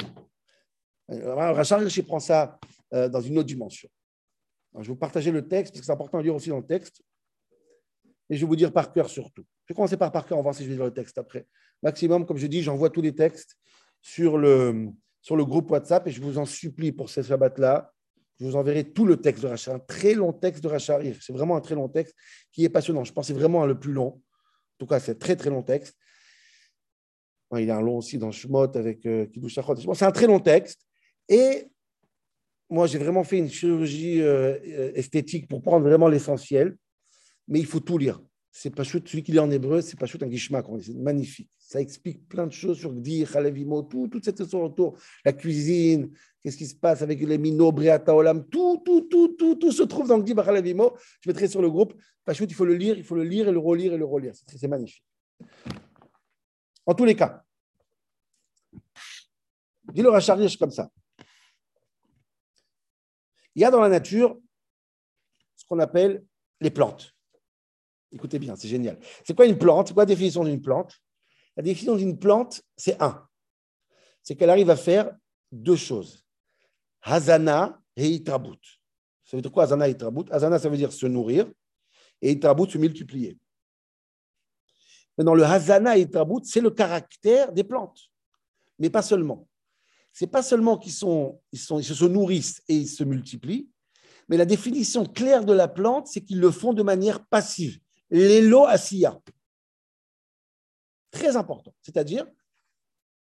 Le 1.07 1.33
Rachar 1.33 1.81
Hirsch, 1.81 1.97
il 1.97 2.05
prend 2.05 2.19
ça 2.19 2.59
euh, 2.93 3.07
dans 3.07 3.21
une 3.21 3.37
autre 3.37 3.47
dimension. 3.47 3.89
je 4.75 4.81
vais 4.81 4.87
vous 4.87 4.95
partager 4.95 5.31
le 5.31 5.47
texte, 5.47 5.73
parce 5.73 5.81
que 5.81 5.85
c'est 5.85 5.91
important 5.91 6.17
de 6.17 6.23
lire 6.23 6.35
aussi 6.35 6.49
dans 6.49 6.57
le 6.57 6.65
texte. 6.65 7.01
Et 8.29 8.35
je 8.35 8.41
vais 8.41 8.47
vous 8.47 8.55
dire 8.55 8.73
par 8.73 8.91
cœur 8.91 9.09
surtout. 9.09 9.45
Je 9.65 9.73
vais 9.73 9.75
commencer 9.75 9.97
par 9.97 10.11
par 10.11 10.25
cœur, 10.25 10.37
on 10.37 10.41
va 10.41 10.43
voir 10.43 10.55
si 10.55 10.63
je 10.63 10.69
vais 10.69 10.75
lire 10.75 10.85
le 10.85 10.93
texte 10.93 11.17
après. 11.17 11.47
Maximum, 11.81 12.25
comme 12.25 12.37
je 12.37 12.47
dis, 12.47 12.61
j'envoie 12.61 12.89
tous 12.89 13.01
les 13.01 13.15
textes 13.15 13.57
sur 14.01 14.37
le, 14.37 14.89
sur 15.21 15.35
le 15.35 15.45
groupe 15.45 15.71
WhatsApp 15.71 16.07
et 16.07 16.11
je 16.11 16.21
vous 16.21 16.37
en 16.37 16.45
supplie 16.45 16.91
pour 16.91 17.09
ce 17.09 17.21
Shabbat-là. 17.21 17.93
Je 18.39 18.45
vous 18.45 18.55
enverrai 18.55 18.83
tout 18.83 19.05
le 19.05 19.17
texte 19.17 19.43
de 19.43 19.47
Rachar, 19.47 19.75
un 19.75 19.79
très 19.79 20.13
long 20.13 20.31
texte 20.31 20.63
de 20.63 20.67
Rachar. 20.67 21.01
C'est 21.19 21.33
vraiment 21.33 21.55
un 21.55 21.61
très 21.61 21.75
long 21.75 21.89
texte 21.89 22.15
qui 22.51 22.63
est 22.63 22.69
passionnant. 22.69 23.03
Je 23.03 23.13
pensais 23.13 23.33
vraiment 23.33 23.63
à 23.63 23.67
le 23.67 23.79
plus 23.79 23.93
long. 23.93 24.07
En 24.07 24.77
tout 24.77 24.85
cas, 24.85 24.99
c'est 24.99 25.17
très 25.17 25.35
très 25.35 25.49
long 25.49 25.63
texte. 25.63 25.97
Il 27.55 27.65
y 27.65 27.71
a 27.71 27.77
un 27.77 27.81
long 27.81 27.97
aussi 27.97 28.17
dans 28.17 28.31
Shemot 28.31 28.75
avec 28.77 29.05
euh, 29.05 29.25
C'est 29.47 30.03
un 30.03 30.11
très 30.11 30.27
long 30.27 30.39
texte. 30.39 30.81
Et 31.29 31.67
moi, 32.69 32.85
j'ai 32.87 32.99
vraiment 32.99 33.23
fait 33.23 33.37
une 33.37 33.49
chirurgie 33.49 34.21
euh, 34.21 34.91
esthétique 34.93 35.47
pour 35.47 35.61
prendre 35.61 35.87
vraiment 35.87 36.09
l'essentiel, 36.09 36.77
mais 37.47 37.59
il 37.59 37.65
faut 37.65 37.79
tout 37.79 37.97
lire. 37.97 38.21
C'est 38.59 38.71
pas 38.71 38.83
celui 38.83 39.21
qui 39.21 39.31
lit 39.31 39.37
en 39.37 39.51
hébreu, 39.51 39.81
c'est 39.81 39.99
pas 39.99 40.07
un 40.19 40.25
guichma, 40.25 40.63
c'est 40.81 40.95
magnifique. 40.95 41.51
Ça 41.59 41.79
explique 41.79 42.27
plein 42.27 42.47
de 42.47 42.51
choses 42.51 42.79
sur 42.79 42.91
Gdi, 42.91 43.23
Chalavimo, 43.23 43.83
tout, 43.83 44.07
toute 44.07 44.25
cette 44.25 44.39
histoire 44.39 44.63
autour, 44.63 44.97
la 45.23 45.31
cuisine, 45.31 46.11
qu'est-ce 46.41 46.57
qui 46.57 46.65
se 46.65 46.73
passe 46.73 47.03
avec 47.03 47.21
les 47.21 47.37
mino, 47.37 47.71
Briata 47.71 48.15
Olam, 48.15 48.47
tout, 48.49 48.81
tout, 48.83 49.01
tout, 49.01 49.35
tout, 49.37 49.57
tout 49.57 49.71
se 49.71 49.83
trouve 49.83 50.07
dans 50.07 50.17
Gdi, 50.17 50.33
Chalavimo. 50.33 50.97
Je 51.21 51.29
mettrai 51.29 51.47
sur 51.47 51.61
le 51.61 51.69
groupe. 51.69 51.93
Pas 52.25 52.33
il 52.33 52.53
faut 52.55 52.65
le 52.65 52.73
lire, 52.73 52.97
il 52.97 53.03
faut 53.03 53.13
le 53.13 53.23
lire 53.23 53.47
et 53.47 53.51
le 53.51 53.59
relire 53.59 53.93
et 53.93 53.97
le 53.97 54.05
relire. 54.05 54.33
C'est 54.33 54.67
magnifique. 54.67 55.05
En 56.87 56.95
tous 56.95 57.05
les 57.05 57.15
cas, 57.15 57.43
dis-le 59.93 60.11
à 60.11 60.19
comme 60.57 60.71
ça. 60.71 60.89
Il 63.53 63.61
y 63.61 63.65
a 63.65 63.69
dans 63.69 63.81
la 63.81 63.89
nature 63.89 64.35
ce 65.55 65.63
qu'on 65.67 65.77
appelle 65.77 66.25
les 66.59 66.71
plantes. 66.71 67.16
Écoutez 68.11 68.39
bien, 68.39 68.55
c'est 68.55 68.67
génial. 68.67 68.99
C'est 69.25 69.35
quoi 69.35 69.45
une 69.45 69.57
plante? 69.57 69.87
C'est 69.87 69.93
quoi 69.93 70.03
la 70.03 70.07
définition 70.07 70.43
d'une 70.43 70.61
plante? 70.61 70.97
La 71.55 71.63
définition 71.63 71.95
d'une 71.95 72.17
plante, 72.17 72.61
c'est 72.75 73.01
un. 73.01 73.27
C'est 74.23 74.35
qu'elle 74.35 74.49
arrive 74.49 74.69
à 74.69 74.75
faire 74.75 75.11
deux 75.51 75.75
choses. 75.75 76.25
Hazana 77.01 77.79
et 77.95 78.07
Itrabout. 78.07 78.59
Ça 79.23 79.37
veut 79.37 79.41
dire 79.41 79.51
quoi 79.51 79.63
Hazana 79.63 79.87
et 79.87 79.91
Itrabout 79.91 80.25
Hazana, 80.31 80.59
ça 80.59 80.69
veut 80.69 80.77
dire 80.77 80.91
se 80.91 81.05
nourrir 81.05 81.51
et 82.21 82.31
Itrabout, 82.31 82.69
se 82.69 82.77
multiplier. 82.77 83.37
Maintenant, 85.17 85.35
le 85.35 85.43
Hazana 85.43 85.97
et 85.97 86.01
Itrabout, 86.01 86.41
c'est 86.43 86.61
le 86.61 86.71
caractère 86.71 87.51
des 87.51 87.63
plantes, 87.63 87.99
mais 88.79 88.89
pas 88.89 89.01
seulement 89.01 89.47
c'est 90.17 90.25
pas 90.25 90.41
seulement 90.41 90.79
qu'ils 90.79 90.93
sont, 90.93 91.39
ils 91.51 91.59
sont, 91.59 91.77
ils 91.77 91.85
se 91.85 92.05
nourrissent 92.05 92.63
et 92.67 92.73
ils 92.73 92.87
se 92.87 93.03
multiplient, 93.03 93.69
mais 94.27 94.35
la 94.35 94.47
définition 94.47 95.05
claire 95.05 95.45
de 95.45 95.53
la 95.53 95.67
plante, 95.67 96.07
c'est 96.07 96.21
qu'ils 96.21 96.39
le 96.39 96.49
font 96.49 96.73
de 96.73 96.81
manière 96.81 97.23
passive. 97.27 97.79
L'élo 98.09 98.65
asiya. 98.65 99.19
Très 101.11 101.35
important. 101.35 101.73
C'est-à-dire, 101.81 102.25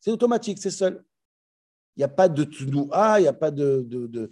c'est 0.01 0.11
automatique, 0.11 0.59
c'est 0.59 0.71
seul. 0.71 1.05
Il 1.97 2.01
n'y 2.01 2.05
a 2.05 2.09
pas 2.09 2.29
de 2.29 2.45
tnoua, 2.45 3.21
il 3.21 3.23
n'y 3.23 3.29
a 3.29 3.33
pas 3.33 3.51
de, 3.51 4.31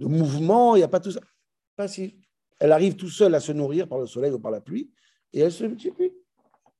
mouvement, 0.00 0.76
il 0.76 0.78
n'y 0.78 0.84
a 0.84 0.88
pas 0.88 1.00
tout 1.00 1.10
ça. 1.10 1.20
Passif. 1.76 2.14
Elle 2.58 2.72
arrive 2.72 2.96
tout 2.96 3.08
seule 3.08 3.34
à 3.34 3.40
se 3.40 3.50
nourrir 3.52 3.88
par 3.88 3.98
le 3.98 4.06
soleil 4.06 4.30
ou 4.30 4.38
par 4.38 4.52
la 4.52 4.60
pluie 4.60 4.90
et 5.32 5.40
elle 5.40 5.52
se 5.52 5.64
multiplie. 5.64 6.12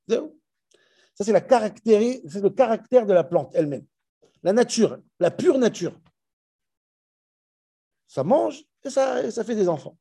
Ça, 0.09 1.25
c'est, 1.25 1.33
la 1.33 1.41
c'est 1.41 2.43
le 2.43 2.51
caractère 2.51 3.07
de 3.07 3.13
la 3.13 3.25
plante 3.25 3.51
elle-même 3.55 3.87
la 4.43 4.53
nature, 4.53 4.99
la 5.21 5.31
pure 5.31 5.59
nature. 5.59 5.99
Ça 8.07 8.25
mange 8.25 8.63
et 8.85 8.91
ça, 8.91 9.31
ça 9.31 9.45
fait 9.45 9.55
des 9.55 9.69
enfants, 9.69 9.97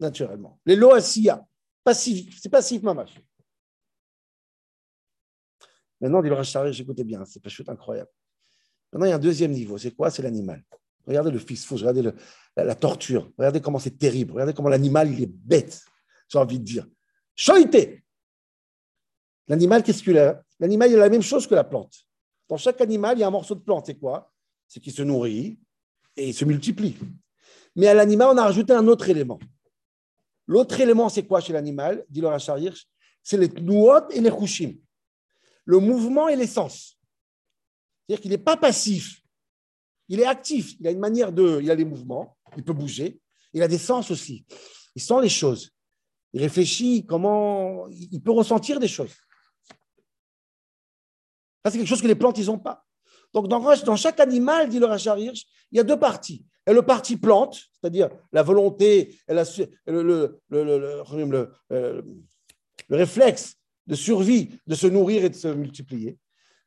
naturellement. 0.00 0.58
Les 0.66 0.76
loasia, 0.76 1.44
passif, 1.84 2.38
c'est 2.40 2.48
passif, 2.48 2.82
mamache. 2.82 3.20
Maintenant, 6.00 6.22
dit 6.22 6.30
le 6.30 6.72
j'écoutais 6.72 7.04
bien, 7.04 7.24
c'est 7.24 7.42
pas 7.42 7.50
chute 7.50 7.68
incroyable. 7.68 8.10
Maintenant, 8.92 9.06
il 9.06 9.10
y 9.10 9.12
a 9.12 9.16
un 9.16 9.20
deuxième 9.20 9.52
niveau, 9.52 9.78
c'est 9.78 9.90
quoi? 9.90 10.10
C'est 10.10 10.22
l'animal. 10.22 10.64
Regardez 11.06 11.30
le 11.30 11.38
fils 11.38 11.64
fou, 11.64 11.76
regardez 11.76 12.10
la, 12.56 12.74
torture, 12.74 13.30
regardez 13.36 13.60
comment 13.60 13.78
c'est 13.78 13.98
terrible, 13.98 14.32
regardez 14.32 14.52
comment 14.52 14.68
l'animal, 14.68 15.10
il 15.10 15.22
est 15.22 15.30
bête, 15.30 15.82
j'ai 16.28 16.38
envie 16.38 16.58
de 16.58 16.64
dire. 16.64 16.86
Choïté 17.34 18.04
L'animal, 19.48 19.82
qu'est-ce 19.82 20.04
qu'il 20.04 20.16
a? 20.16 20.44
L'animal, 20.60 20.90
il 20.90 20.96
a 20.96 21.00
la 21.00 21.08
même 21.08 21.22
chose 21.22 21.46
que 21.46 21.56
la 21.56 21.64
plante. 21.64 22.06
Dans 22.48 22.56
chaque 22.56 22.80
animal, 22.80 23.16
il 23.16 23.20
y 23.20 23.24
a 23.24 23.26
un 23.26 23.32
morceau 23.32 23.56
de 23.56 23.60
plante. 23.60 23.86
C'est 23.86 23.98
quoi? 23.98 24.32
C'est 24.68 24.78
qu'il 24.78 24.92
se 24.92 25.02
nourrit 25.02 25.58
et 26.16 26.28
il 26.28 26.34
se 26.34 26.44
multiplie. 26.44 26.96
Mais 27.74 27.88
à 27.88 27.94
l'animal, 27.94 28.28
on 28.32 28.36
a 28.36 28.44
rajouté 28.44 28.72
un 28.72 28.86
autre 28.86 29.08
élément. 29.08 29.40
L'autre 30.50 30.80
élément, 30.80 31.08
c'est 31.08 31.24
quoi 31.24 31.40
chez 31.40 31.52
l'animal? 31.52 32.04
Dit 32.08 32.20
le 32.20 32.26
Rachar 32.26 32.58
c'est 33.22 33.36
les 33.36 33.46
nouot 33.60 34.10
et 34.10 34.20
les 34.20 34.32
khushim. 34.32 34.74
Le 35.64 35.78
mouvement 35.78 36.26
et 36.26 36.34
l'essence. 36.34 36.98
C'est-à-dire 38.08 38.20
qu'il 38.20 38.32
n'est 38.32 38.38
pas 38.38 38.56
passif. 38.56 39.22
Il 40.08 40.18
est 40.18 40.26
actif. 40.26 40.74
Il 40.80 40.88
a 40.88 40.90
une 40.90 40.98
manière 40.98 41.30
de. 41.30 41.60
Il 41.62 41.70
a 41.70 41.76
des 41.76 41.84
mouvements. 41.84 42.36
Il 42.56 42.64
peut 42.64 42.72
bouger. 42.72 43.20
Il 43.52 43.62
a 43.62 43.68
des 43.68 43.78
sens 43.78 44.10
aussi. 44.10 44.44
Il 44.96 45.00
sent 45.00 45.20
les 45.22 45.28
choses. 45.28 45.70
Il 46.32 46.42
réfléchit 46.42 47.06
comment. 47.06 47.86
Il 47.88 48.20
peut 48.20 48.32
ressentir 48.32 48.80
des 48.80 48.88
choses. 48.88 49.14
Ça, 51.64 51.70
c'est 51.70 51.78
quelque 51.78 51.86
chose 51.86 52.02
que 52.02 52.08
les 52.08 52.16
plantes, 52.16 52.38
ils 52.38 52.46
n'ont 52.46 52.58
pas. 52.58 52.84
Donc, 53.32 53.46
dans, 53.46 53.96
chaque 53.96 54.18
animal, 54.18 54.68
dit 54.68 54.80
le 54.80 54.86
Rachar 54.86 55.16
il 55.16 55.32
y 55.70 55.78
a 55.78 55.84
deux 55.84 55.98
parties. 55.98 56.44
A 56.70 56.72
le 56.72 56.82
parti 56.82 57.16
plante, 57.16 57.64
c'est-à-dire 57.72 58.08
la 58.32 58.44
volonté, 58.44 59.18
le, 59.26 60.38
le, 60.48 62.04
réflexe 62.88 63.56
de 63.88 63.96
survie, 63.96 64.50
de 64.68 64.76
se 64.76 64.86
nourrir 64.86 65.24
et 65.24 65.30
de 65.30 65.34
se 65.34 65.48
multiplier. 65.48 66.16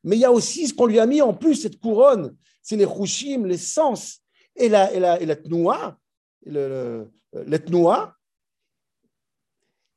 Mais 0.02 0.16
il 0.16 0.20
y 0.20 0.26
a 0.26 0.30
aussi 0.30 0.68
ce 0.68 0.74
qu'on 0.74 0.84
lui 0.84 0.98
a 0.98 1.06
mis 1.06 1.22
en 1.22 1.32
plus, 1.32 1.54
cette 1.54 1.80
couronne, 1.80 2.36
c'est 2.60 2.76
les 2.76 2.84
rouchim, 2.84 3.46
les 3.46 3.56
sens 3.56 4.20
et 4.56 4.68
la, 4.68 4.92
et 4.92 5.00
la, 5.00 5.22
et 5.22 5.26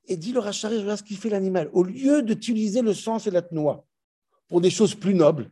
Et 0.06 0.15
dit 0.15 0.32
le 0.32 0.39
Rachari, 0.39 0.78
regarde 0.78 1.00
ce 1.00 1.04
qu'il 1.04 1.17
fait 1.17 1.28
l'animal. 1.28 1.70
Au 1.74 1.84
lieu 1.84 2.22
d'utiliser 2.22 2.82
le 2.82 2.93
sens 2.93 3.28
et 3.28 3.32
la 3.32 3.41
tnoua, 3.41 3.86
pour 4.48 4.62
des 4.62 4.70
choses 4.70 4.96
plus 4.96 5.15
nobles, 5.15 5.52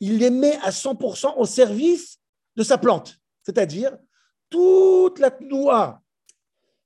il 0.00 0.18
les 0.18 0.28
met 0.28 0.56
à 0.56 0.68
100% 0.68 1.38
au 1.38 1.46
service 1.46 2.18
de 2.56 2.62
sa 2.62 2.78
plante. 2.78 3.21
C'est-à-dire, 3.42 3.96
toute 4.48 5.18
la 5.18 5.36
noix, 5.40 6.00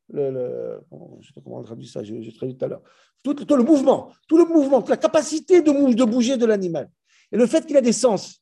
le, 0.08 0.80
sais 1.22 1.32
pas 1.34 1.40
comment 1.42 1.64
on 1.68 1.82
ça, 1.84 2.02
j'ai 2.02 2.32
traduit 2.32 2.56
tout 2.56 2.64
à 2.64 2.68
l'heure, 2.68 2.82
tout, 3.22 3.56
le 3.56 3.62
mouvement, 3.62 4.12
tout 4.28 4.38
le 4.38 4.44
mouvement, 4.44 4.80
toute 4.80 4.90
la 4.90 4.96
capacité 4.96 5.62
de, 5.62 6.04
bouger 6.04 6.36
de 6.36 6.46
l'animal, 6.46 6.90
et 7.32 7.36
le 7.36 7.46
fait 7.46 7.66
qu'il 7.66 7.76
a 7.76 7.80
des 7.80 7.92
sens, 7.92 8.40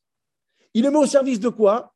il 0.73 0.83
le 0.83 0.91
met 0.91 0.97
au 0.97 1.05
service 1.05 1.39
de 1.39 1.49
quoi? 1.49 1.93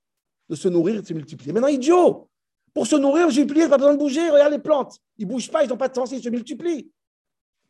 De 0.50 0.56
se 0.56 0.68
nourrir 0.68 0.96
et 0.96 1.02
de 1.02 1.06
se 1.06 1.14
multiplier. 1.14 1.54
Maintenant, 1.54 1.68
idiot 1.68 2.28
Pour 2.74 2.88
se 2.88 2.96
nourrir, 2.96 3.28
multiplier, 3.28 3.68
pas 3.68 3.78
besoin 3.78 3.94
de 3.94 4.00
bouger, 4.00 4.30
regarde 4.32 4.52
les 4.52 4.60
plantes, 4.60 4.98
ils 5.18 5.28
ne 5.28 5.32
bougent 5.32 5.52
pas, 5.52 5.64
ils 5.64 5.70
n'ont 5.70 5.78
pas 5.78 5.90
de 5.90 5.96
sens, 5.96 6.12
ils 6.12 6.24
se 6.24 6.30
multiplient. 6.30 6.92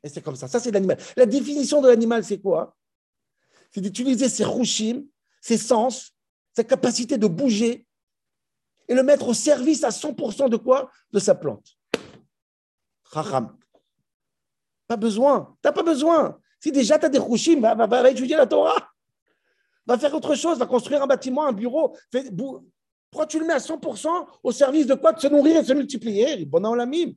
Et 0.01 0.07
c'est 0.07 0.21
comme 0.21 0.37
ça. 0.37 0.47
Ça, 0.47 0.61
c'est 0.61 0.71
l'animal. 0.71 0.97
La 1.17 1.25
définition 1.25 1.81
de 1.81 1.89
l'animal, 1.89 2.23
c'est 2.23 2.39
quoi? 2.39 2.77
C'est 3.71 3.81
d'utiliser 3.81 4.29
ses 4.29 4.45
rouchim, 4.45 5.03
ses 5.41 5.57
sens, 5.57 6.13
sa 6.55 6.63
capacité 6.63 7.17
de 7.17 7.27
bouger 7.27 7.85
et 8.89 8.95
le 8.95 9.03
mettre 9.03 9.27
au 9.27 9.33
service 9.33 9.83
à 9.83 9.89
100% 9.89 10.49
de 10.49 10.57
quoi? 10.57 10.91
De 11.11 11.19
sa 11.19 11.35
plante. 11.35 11.77
Raham. 13.03 13.55
Pas 14.87 14.97
besoin. 14.97 15.55
Tu 15.61 15.67
n'as 15.67 15.71
pas 15.71 15.83
besoin. 15.83 16.39
Si 16.59 16.71
déjà 16.71 16.97
tu 16.97 17.05
as 17.05 17.09
des 17.09 17.19
rouchim, 17.19 17.61
va, 17.61 18.11
étudier 18.11 18.35
la 18.35 18.47
Torah. 18.47 18.89
Va 19.85 19.97
faire 19.97 20.13
autre 20.13 20.35
chose, 20.35 20.57
va 20.57 20.65
construire 20.65 21.03
un 21.03 21.07
bâtiment, 21.07 21.45
un 21.45 21.53
bureau. 21.53 21.95
tu 22.11 23.39
le 23.39 23.45
mets 23.45 23.53
à 23.53 23.59
100% 23.59 24.27
au 24.43 24.51
service 24.51 24.87
de 24.87 24.95
quoi? 24.95 25.13
De 25.13 25.19
se 25.19 25.27
nourrir 25.27 25.57
et 25.57 25.61
de 25.61 25.67
se 25.67 25.73
multiplier 25.73 26.45
Bon, 26.45 26.73
la 26.73 26.85
mime. 26.85 27.13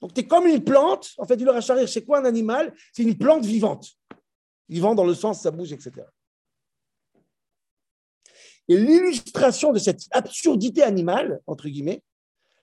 Donc, 0.00 0.14
tu 0.14 0.20
es 0.20 0.26
comme 0.26 0.46
une 0.46 0.62
plante. 0.62 1.12
En 1.18 1.24
fait, 1.24 1.36
du 1.36 1.44
leur 1.44 1.62
c'est 1.62 2.04
quoi 2.04 2.18
un 2.18 2.24
animal? 2.24 2.74
C'est 2.92 3.04
une 3.04 3.16
plante 3.16 3.44
vivante. 3.44 3.88
Vivant 4.68 4.94
dans 4.94 5.04
le 5.04 5.14
sens, 5.14 5.40
ça 5.42 5.50
bouge, 5.50 5.72
etc. 5.72 6.04
Et 8.68 8.76
l'illustration 8.76 9.72
de 9.72 9.78
cette 9.78 10.02
absurdité 10.10 10.82
animale, 10.82 11.40
entre 11.46 11.68
guillemets, 11.68 12.02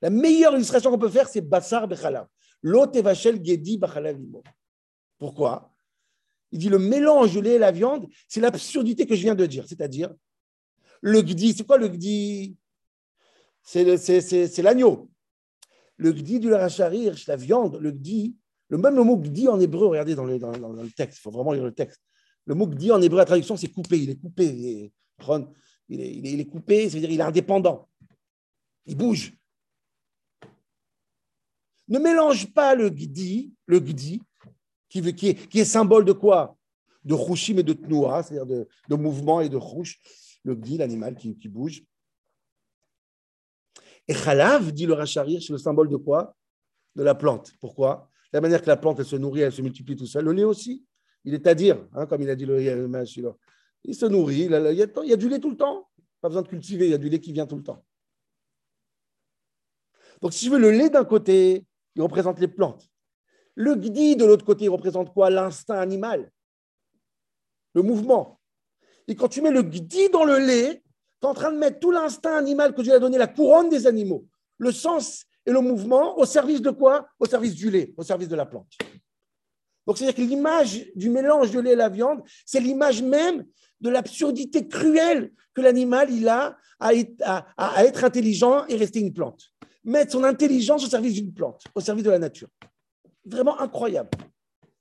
la 0.01 0.09
meilleure 0.09 0.53
illustration 0.53 0.91
qu'on 0.91 0.99
peut 0.99 1.09
faire, 1.09 1.27
c'est 1.27 1.41
Bassar 1.41 1.87
Bechalav. 1.87 2.27
L'hôte 2.61 2.97
Vachel 2.97 3.43
Gedi 3.43 3.77
Bachalavimo. 3.77 4.43
Pourquoi? 5.17 5.73
Il 6.51 6.59
dit 6.59 6.69
le 6.69 6.79
mélange 6.79 7.33
de 7.33 7.39
lait 7.39 7.55
et 7.55 7.59
la 7.59 7.71
viande, 7.71 8.07
c'est 8.27 8.39
l'absurdité 8.39 9.05
que 9.05 9.15
je 9.15 9.21
viens 9.21 9.35
de 9.35 9.45
dire. 9.45 9.65
C'est-à-dire, 9.67 10.13
le 11.01 11.21
Gdi, 11.21 11.53
c'est 11.53 11.65
quoi 11.65 11.77
le 11.77 11.87
Gdi? 11.87 12.55
C'est 13.63 14.61
l'agneau. 14.61 15.09
Le 15.97 16.11
Gdi 16.11 16.39
du 16.39 16.49
Laracharir, 16.49 17.15
la 17.27 17.35
viande, 17.35 17.77
le 17.79 17.91
Gdi, 17.91 18.35
le 18.69 18.77
même 18.77 18.95
mot 18.95 19.17
Gdi 19.17 19.47
en 19.47 19.59
hébreu, 19.59 19.87
regardez 19.87 20.15
dans 20.15 20.25
le, 20.25 20.39
dans, 20.39 20.51
le 20.51 20.91
texte, 20.91 21.19
il 21.19 21.21
faut 21.21 21.31
vraiment 21.31 21.53
lire 21.53 21.63
le 21.63 21.73
texte. 21.73 22.01
Le 22.45 22.55
mot 22.55 22.67
Gdi 22.67 22.91
en 22.91 23.01
hébreu, 23.01 23.17
la 23.17 23.25
traduction, 23.25 23.55
c'est 23.57 23.69
coupé, 23.69 23.99
il 23.99 24.09
est 24.11 24.19
coupé. 24.19 24.91
Il 25.87 26.39
est, 26.39 26.45
coupé, 26.45 26.89
c'est-à-dire 26.89 27.11
il 27.11 27.19
est 27.19 27.23
indépendant. 27.23 27.87
Il 28.85 28.97
bouge. 28.97 29.33
Ne 31.87 31.99
mélange 31.99 32.51
pas 32.53 32.73
le 32.73 32.89
gdi, 32.89 33.53
le 33.67 33.79
gdi, 33.79 34.21
qui, 34.89 34.99
est, 34.99 35.65
symbole 35.65 36.05
de 36.05 36.13
quoi? 36.13 36.57
De 37.03 37.13
rouchim 37.13 37.57
et 37.57 37.63
de 37.63 37.73
tnoua, 37.73 38.23
c'est-à-dire 38.23 38.67
de, 38.89 38.95
mouvement 38.95 39.41
et 39.41 39.49
de 39.49 39.57
rouche. 39.57 39.99
Le 40.43 40.55
gdi, 40.55 40.77
l'animal 40.77 41.15
qui, 41.15 41.47
bouge. 41.47 41.83
Et 44.07 44.13
chalav, 44.13 44.71
dit 44.71 44.85
le 44.85 44.93
racharir, 44.93 45.41
c'est 45.41 45.53
le 45.53 45.59
symbole 45.59 45.89
de 45.89 45.97
quoi? 45.97 46.35
De 46.95 47.03
la 47.03 47.13
plante. 47.13 47.53
Pourquoi? 47.59 48.09
La 48.33 48.41
manière 48.41 48.61
que 48.61 48.67
la 48.67 48.77
plante, 48.77 48.99
elle 48.99 49.05
se 49.05 49.15
nourrit, 49.15 49.41
elle 49.41 49.51
se 49.51 49.61
multiplie 49.61 49.95
tout 49.95 50.07
seul. 50.07 50.25
Le 50.25 50.31
lait 50.31 50.43
aussi. 50.43 50.83
Il 51.23 51.33
est 51.33 51.47
à 51.47 51.55
dire, 51.55 51.87
hein, 51.93 52.05
comme 52.05 52.21
il 52.21 52.29
a 52.29 52.35
dit 52.35 52.45
le, 52.45 52.57
le 52.57 52.87
il 53.87 53.95
se 53.95 54.05
nourrit, 54.05 54.43
il, 54.45 54.51
y 54.51 55.13
a, 55.13 55.17
du 55.17 55.29
lait 55.29 55.39
tout 55.39 55.49
le 55.49 55.57
temps. 55.57 55.87
Pas 56.21 56.29
besoin 56.29 56.41
de 56.41 56.47
cultiver, 56.47 56.85
il 56.85 56.91
y 56.91 56.95
a 56.95 56.97
du 56.97 57.09
lait 57.09 57.19
qui 57.19 57.31
vient 57.33 57.45
tout 57.45 57.55
le 57.55 57.63
temps. 57.63 57.83
Donc, 60.21 60.33
si 60.33 60.45
je 60.45 60.51
veux, 60.51 60.59
le 60.59 60.71
lait 60.71 60.89
d'un 60.89 61.05
côté, 61.05 61.65
il 61.95 62.01
représente 62.01 62.39
les 62.39 62.47
plantes. 62.47 62.89
Le 63.55 63.75
gdi 63.75 64.15
de 64.15 64.25
l'autre 64.25 64.45
côté, 64.45 64.65
il 64.65 64.69
représente 64.69 65.13
quoi? 65.13 65.29
L'instinct 65.29 65.79
animal, 65.79 66.31
le 67.73 67.81
mouvement. 67.81 68.39
Et 69.07 69.15
quand 69.15 69.27
tu 69.27 69.41
mets 69.41 69.51
le 69.51 69.61
gdi 69.61 70.09
dans 70.09 70.25
le 70.25 70.39
lait, 70.39 70.83
tu 71.21 71.27
es 71.27 71.29
en 71.29 71.33
train 71.33 71.51
de 71.51 71.57
mettre 71.57 71.79
tout 71.79 71.91
l'instinct 71.91 72.35
animal 72.35 72.73
que 72.73 72.81
Dieu 72.81 72.93
a 72.93 72.99
donné, 72.99 73.17
la 73.17 73.27
couronne 73.27 73.69
des 73.69 73.87
animaux, 73.87 74.25
le 74.57 74.71
sens 74.71 75.25
et 75.45 75.51
le 75.51 75.61
mouvement, 75.61 76.17
au 76.17 76.25
service 76.25 76.61
de 76.61 76.71
quoi? 76.71 77.07
Au 77.19 77.25
service 77.25 77.55
du 77.55 77.69
lait, 77.69 77.93
au 77.97 78.03
service 78.03 78.27
de 78.27 78.35
la 78.35 78.45
plante. 78.45 78.73
Donc, 79.85 79.97
c'est-à-dire 79.97 80.15
que 80.15 80.21
l'image 80.21 80.85
du 80.95 81.09
mélange 81.09 81.51
de 81.51 81.59
lait 81.59 81.73
et 81.73 81.75
la 81.75 81.89
viande, 81.89 82.23
c'est 82.45 82.59
l'image 82.59 83.01
même 83.01 83.45
de 83.81 83.89
l'absurdité 83.89 84.67
cruelle 84.67 85.31
que 85.53 85.61
l'animal 85.61 86.11
il 86.11 86.27
a 86.27 86.57
à, 86.79 86.93
être 87.83 88.03
intelligent 88.03 88.65
et 88.67 88.75
rester 88.75 88.99
une 88.99 89.13
plante. 89.13 89.51
Mettre 89.83 90.13
son 90.13 90.23
intelligence 90.23 90.83
au 90.83 90.89
service 90.89 91.13
d'une 91.13 91.33
plante, 91.33 91.63
au 91.73 91.79
service 91.79 92.03
de 92.03 92.09
la 92.09 92.19
nature. 92.19 92.49
Vraiment 93.25 93.59
incroyable. 93.59 94.09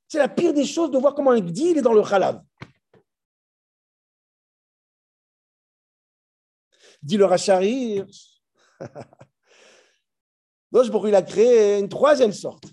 C'est 0.08 0.18
la 0.18 0.28
pire 0.28 0.52
des 0.54 0.64
choses 0.64 0.90
de 0.90 0.98
voir 0.98 1.14
comment 1.14 1.30
un 1.32 1.40
gdi 1.40 1.70
il 1.70 1.78
est 1.78 1.82
dans 1.82 1.92
le 1.92 2.02
khalav. 2.02 2.42
Dit 7.02 7.16
le 7.18 7.26
racharir. 7.26 8.06
Donc, 10.72 10.86
il 11.06 11.14
a 11.14 11.22
créé 11.22 11.78
une 11.78 11.88
troisième 11.88 12.32
sorte. 12.32 12.64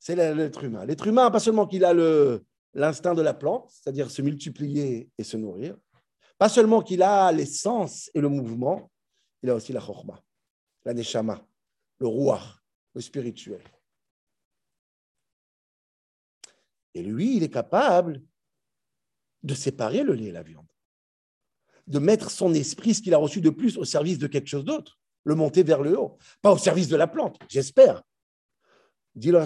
C'est 0.00 0.16
l'être 0.16 0.64
humain. 0.64 0.86
L'être 0.86 1.06
humain, 1.06 1.30
pas 1.30 1.40
seulement 1.40 1.66
qu'il 1.66 1.84
a 1.84 1.92
l'instinct 2.74 3.14
de 3.14 3.22
la 3.22 3.34
plante, 3.34 3.70
c'est-à-dire 3.70 4.10
se 4.10 4.22
multiplier 4.22 5.10
et 5.18 5.24
se 5.24 5.36
nourrir. 5.36 5.76
Pas 6.38 6.48
seulement 6.48 6.80
qu'il 6.80 7.02
a 7.02 7.30
l'essence 7.30 8.10
et 8.14 8.20
le 8.20 8.30
mouvement, 8.30 8.90
il 9.42 9.50
a 9.50 9.54
aussi 9.54 9.74
la 9.74 9.80
chorma, 9.80 10.24
la 10.86 10.94
neshama, 10.94 11.46
le 11.98 12.06
roi, 12.06 12.40
le 12.94 13.02
spirituel. 13.02 13.62
Et 16.94 17.02
lui, 17.02 17.36
il 17.36 17.42
est 17.42 17.50
capable 17.50 18.22
de 19.42 19.54
séparer 19.54 20.02
le 20.02 20.14
lait 20.14 20.28
et 20.28 20.32
la 20.32 20.42
viande, 20.42 20.66
de 21.86 21.98
mettre 21.98 22.30
son 22.30 22.54
esprit, 22.54 22.94
ce 22.94 23.02
qu'il 23.02 23.12
a 23.12 23.18
reçu 23.18 23.42
de 23.42 23.50
plus, 23.50 23.76
au 23.76 23.84
service 23.84 24.18
de 24.18 24.26
quelque 24.26 24.48
chose 24.48 24.64
d'autre, 24.64 24.98
le 25.24 25.34
monter 25.34 25.62
vers 25.62 25.82
le 25.82 25.98
haut, 25.98 26.16
pas 26.40 26.52
au 26.52 26.58
service 26.58 26.88
de 26.88 26.96
la 26.96 27.06
plante, 27.06 27.38
j'espère. 27.48 28.02
Dit 29.14 29.30
le 29.30 29.44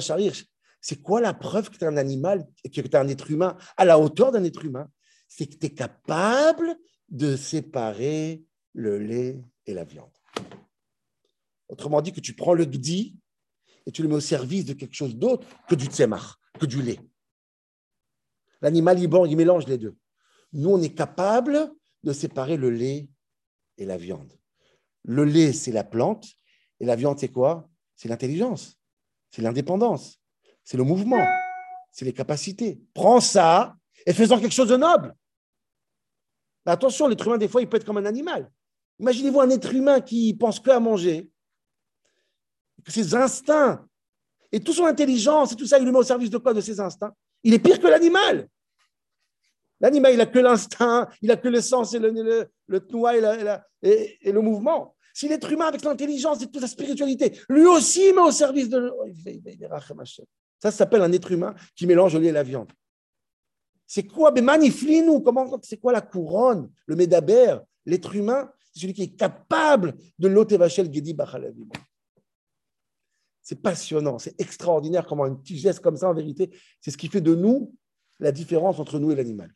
c'est 0.81 1.01
quoi 1.01 1.23
la 1.23 1.33
preuve 1.33 1.71
que 1.71 1.79
tu 1.79 1.85
es 1.85 1.87
un 1.87 1.97
animal, 1.97 2.47
que 2.63 2.69
tu 2.69 2.81
es 2.81 2.97
un 2.97 3.09
être 3.09 3.31
humain 3.31 3.57
à 3.79 3.87
la 3.87 3.99
hauteur 3.99 4.33
d'un 4.33 4.45
être 4.45 4.65
humain? 4.67 4.91
C'est 5.29 5.47
que 5.47 5.57
tu 5.57 5.67
es 5.67 5.71
capable 5.71 6.77
de 7.09 7.37
séparer 7.37 8.45
le 8.75 8.99
lait 8.99 9.43
et 9.65 9.73
la 9.73 9.85
viande. 9.85 10.13
Autrement 11.69 12.03
dit, 12.03 12.13
que 12.13 12.21
tu 12.21 12.35
prends 12.35 12.53
le 12.53 12.67
gdi 12.67 13.17
et 13.87 13.93
tu 13.93 14.03
le 14.03 14.09
mets 14.09 14.17
au 14.17 14.21
service 14.21 14.67
de 14.67 14.75
quelque 14.75 14.95
chose 14.95 15.17
d'autre 15.17 15.47
que 15.69 15.75
du 15.75 15.87
tsemar, 15.87 16.39
que 16.61 16.67
du 16.67 16.83
lait. 16.83 17.01
L'animal, 18.61 18.99
il, 18.99 19.05
il 19.05 19.37
mélange 19.37 19.67
les 19.67 19.79
deux. 19.79 19.97
Nous, 20.53 20.69
on 20.69 20.83
est 20.83 20.95
capable 20.95 21.73
de 22.03 22.13
séparer 22.13 22.59
le 22.59 22.69
lait 22.69 23.09
et 23.79 23.87
la 23.87 23.97
viande. 23.97 24.33
Le 25.03 25.25
lait, 25.25 25.53
c'est 25.55 25.73
la 25.73 25.85
plante, 25.85 26.27
et 26.81 26.85
la 26.85 26.97
viande, 26.97 27.19
c'est 27.19 27.29
quoi? 27.29 27.71
C'est 27.97 28.09
l'intelligence, 28.09 28.79
c'est 29.35 29.43
l'indépendance, 29.43 30.21
c'est 30.63 30.77
le 30.77 30.85
mouvement, 30.85 31.27
c'est 31.91 32.05
les 32.05 32.13
capacités. 32.13 32.81
Prends 32.95 33.21
ça 33.21 33.75
et 34.07 34.13
fais-en 34.13 34.39
quelque 34.39 34.55
chose 34.55 34.69
de 34.69 34.77
noble. 34.77 35.13
Attention, 36.65 37.09
l'être 37.09 37.27
humain, 37.27 37.37
des 37.37 37.49
fois, 37.49 37.61
il 37.61 37.69
peut 37.69 37.77
être 37.77 37.85
comme 37.85 37.97
un 37.97 38.05
animal. 38.05 38.49
Imaginez-vous 39.01 39.41
un 39.41 39.51
être 39.51 39.75
humain 39.75 40.01
qui 40.01 40.35
pense 40.35 40.61
que 40.61 40.71
à 40.71 40.79
manger, 40.79 41.29
que 42.85 42.93
ses 42.93 43.13
instincts 43.13 43.85
et 44.53 44.61
toute 44.61 44.77
son 44.77 44.87
intelligence 44.87 45.51
et 45.51 45.57
tout 45.57 45.67
ça, 45.67 45.81
il 45.81 45.85
le 45.85 45.91
met 45.91 45.99
au 45.99 46.05
service 46.05 46.31
de 46.31 46.39
quoi 46.39 46.55
De 46.55 46.61
ses 46.61 46.79
instincts? 46.79 47.13
Il 47.43 47.55
est 47.55 47.59
pire 47.59 47.81
que 47.81 47.89
l'animal. 47.89 48.49
L'animal, 49.81 50.13
il 50.13 50.19
n'a 50.19 50.27
que 50.27 50.39
l'instinct, 50.39 51.09
il 51.21 51.29
n'a 51.29 51.37
que 51.37 51.49
le 51.49 51.61
sens 51.61 51.93
et 51.93 51.99
le, 51.99 52.11
le, 52.69 52.79
et, 53.83 54.33
le 54.33 54.41
mouvement. 54.41 54.95
Si 55.15 55.29
l'être 55.29 55.51
humain, 55.51 55.67
avec 55.67 55.83
l'intelligence 55.85 56.43
et 56.43 56.49
toute 56.49 56.61
sa 56.61 56.67
spiritualité, 56.67 57.39
lui 57.49 57.67
aussi 57.67 58.13
met 58.13 58.21
au 58.21 58.33
service 58.33 58.69
de. 58.69 58.93
Ça, 60.59 60.73
s'appelle 60.73 61.03
un 61.03 61.13
être 61.13 61.31
humain 61.31 61.55
qui 61.77 61.87
mélange 61.87 62.15
le 62.15 62.21
lait 62.21 62.29
et 62.29 62.33
la 62.33 62.43
viande. 62.43 62.73
C'est 63.87 64.09
quoi? 64.09 64.35
Comment 65.25 65.61
C'est 65.63 65.77
quoi 65.77 65.93
la 65.93 66.01
couronne 66.01 66.69
Le 66.87 66.97
médaber? 66.97 67.59
L'être 67.87 68.17
humain, 68.17 68.51
c'est 68.73 68.81
celui 68.81 68.93
qui 68.93 69.03
est 69.03 69.17
capable 69.17 69.95
de 70.19 70.27
l'ôter 70.27 70.57
Vachel 70.57 70.93
Gedi 70.93 71.17
C'est 73.43 73.63
passionnant, 73.63 74.19
c'est 74.19 74.41
extraordinaire 74.41 75.07
comment 75.07 75.25
un 75.25 75.35
petit 75.35 75.59
geste 75.59 75.81
comme 75.81 75.97
ça, 75.97 76.09
en 76.09 76.15
vérité, 76.15 76.51
c'est 76.81 76.91
ce 76.91 76.97
qui 76.97 77.09
fait 77.09 77.21
de 77.21 77.37
nous 77.37 77.73
la 78.19 78.33
différence 78.33 78.81
entre 78.81 78.99
nous 78.99 79.13
et 79.13 79.15
l'animal. 79.15 79.55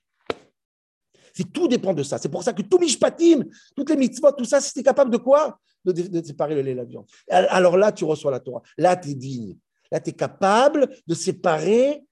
C'est 1.35 1.53
tout 1.53 1.69
dépend 1.69 1.95
de 1.95 2.03
ça. 2.03 2.19
C'est 2.19 2.29
pour 2.29 2.43
ça 2.43 2.53
que 2.53 2.62
tout 2.62 2.79
mishpatim, 2.79 3.45
toutes 3.77 3.91
les 3.91 3.97
mitzvot, 3.97 4.33
tout 4.33 4.45
ça, 4.45 4.61
c'était 4.61 4.83
capable 4.83 5.11
de 5.11 5.19
quoi? 5.19 5.59
De, 5.85 6.23
séparer 6.23 6.55
le 6.55 6.62
lait 6.62 6.73
et 6.73 6.75
la 6.75 6.85
viande. 6.85 7.07
Alors 7.31 7.77
là, 7.77 7.93
tu 7.93 8.05
reçois 8.05 8.31
la 8.31 8.41
Torah. 8.41 8.62
Là, 8.77 8.97
tu 8.97 9.11
es 9.11 9.14
digne. 9.14 9.57
Là, 9.91 10.01
tu 10.01 10.11
es 10.11 10.12
capable 10.12 10.95
de 11.07 11.14
séparer 11.14 12.05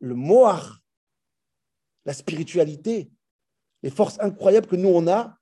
le 0.00 0.14
moar, 0.14 0.80
la 2.04 2.12
spiritualité, 2.12 3.10
les 3.82 3.90
forces 3.90 4.18
incroyables 4.20 4.66
que 4.66 4.76
nous, 4.76 4.88
on 4.88 5.06
a. 5.08 5.36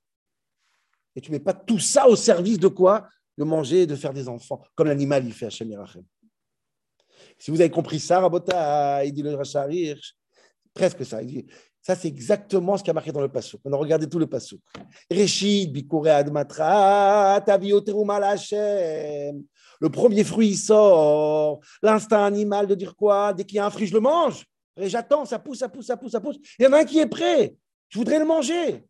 Et 1.15 1.21
tu 1.21 1.31
ne 1.31 1.35
mets 1.35 1.43
pas 1.43 1.53
tout 1.53 1.79
ça 1.79 2.07
au 2.07 2.15
service 2.15 2.59
de 2.59 2.67
quoi? 2.67 3.07
De 3.37 3.43
manger 3.43 3.83
et 3.83 3.87
de 3.87 3.95
faire 3.95 4.13
des 4.13 4.27
enfants, 4.27 4.63
comme 4.75 4.87
l'animal, 4.87 5.25
il 5.25 5.33
fait 5.33 5.47
à 5.47 5.49
Shem 5.49 5.73
Si 7.37 7.51
vous 7.51 7.59
avez 7.59 7.69
compris 7.69 7.99
ça, 7.99 8.19
Rabota, 8.19 9.03
il 9.05 9.13
dit 9.13 9.23
le 9.23 9.35
Racharir, 9.35 9.99
presque 10.73 11.05
ça. 11.05 11.21
Il 11.21 11.27
dit, 11.27 11.45
ça, 11.83 11.95
c'est 11.95 12.07
exactement 12.07 12.77
ce 12.77 12.83
qui 12.83 12.89
a 12.89 12.93
marqué 12.93 13.11
dans 13.11 13.19
le 13.19 13.27
Passouk. 13.27 13.59
On 13.65 13.73
a 13.73 13.75
regardé 13.75 14.07
tout 14.07 14.17
le 14.17 14.25
Passouk. 14.25 14.61
Reshid, 15.11 15.73
Bikure 15.73 16.07
Admatra, 16.07 17.35
Hashem. 18.23 19.43
Le 19.81 19.89
premier 19.89 20.23
fruit 20.23 20.55
sort. 20.55 21.59
L'instinct 21.81 22.23
animal 22.23 22.67
de 22.67 22.75
dire 22.75 22.95
quoi? 22.95 23.33
Dès 23.33 23.43
qu'il 23.43 23.57
y 23.57 23.59
a 23.59 23.65
un 23.65 23.69
fruit, 23.69 23.87
je 23.87 23.93
le 23.93 23.99
mange. 23.99 24.45
Et 24.77 24.87
j'attends, 24.87 25.25
ça 25.25 25.39
pousse, 25.39 25.59
ça 25.59 25.67
pousse, 25.67 25.87
ça 25.87 25.97
pousse, 25.97 26.13
ça 26.13 26.21
pousse. 26.21 26.37
Il 26.57 26.63
y 26.63 26.67
en 26.67 26.71
a 26.71 26.79
un 26.79 26.85
qui 26.85 26.99
est 26.99 27.05
prêt. 27.05 27.53
Je 27.89 27.97
voudrais 27.97 28.19
le 28.19 28.25
manger. 28.25 28.85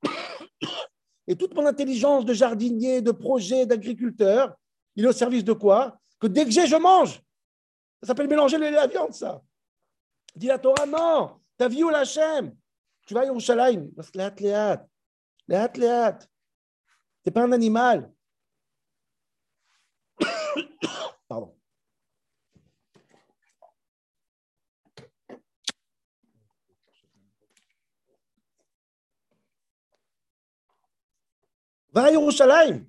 Et 1.26 1.34
toute 1.34 1.54
mon 1.54 1.66
intelligence 1.66 2.24
de 2.24 2.34
jardinier, 2.34 3.02
de 3.02 3.10
projet, 3.10 3.66
d'agriculteur, 3.66 4.54
il 4.94 5.04
est 5.04 5.08
au 5.08 5.12
service 5.12 5.42
de 5.42 5.54
quoi? 5.54 5.98
Que 6.20 6.28
dès 6.28 6.44
que 6.44 6.52
j'ai, 6.52 6.68
je 6.68 6.76
mange. 6.76 7.20
Ça 8.00 8.08
s'appelle 8.08 8.28
mélanger 8.28 8.58
la 8.58 8.86
viande, 8.86 9.12
ça. 9.12 9.42
Dis 10.34 10.48
la 10.48 10.58
Torah, 10.58 10.86
non. 10.86 11.40
Ta 11.56 11.68
vie 11.68 11.84
ou 11.84 11.90
la 11.90 12.04
Tu 12.04 13.14
vas 13.14 13.20
à 13.20 13.24
Yerushalayim. 13.24 13.90
Léat, 14.14 14.34
léat. 14.40 14.88
Léat, 15.46 15.72
léat. 15.76 16.18
Tu 16.18 16.26
n'es 17.26 17.32
pas 17.32 17.42
un 17.42 17.52
animal. 17.52 18.12
Pardon. 21.28 21.56
Va 31.92 32.04
à 32.04 32.10
Yerushalayim. 32.10 32.88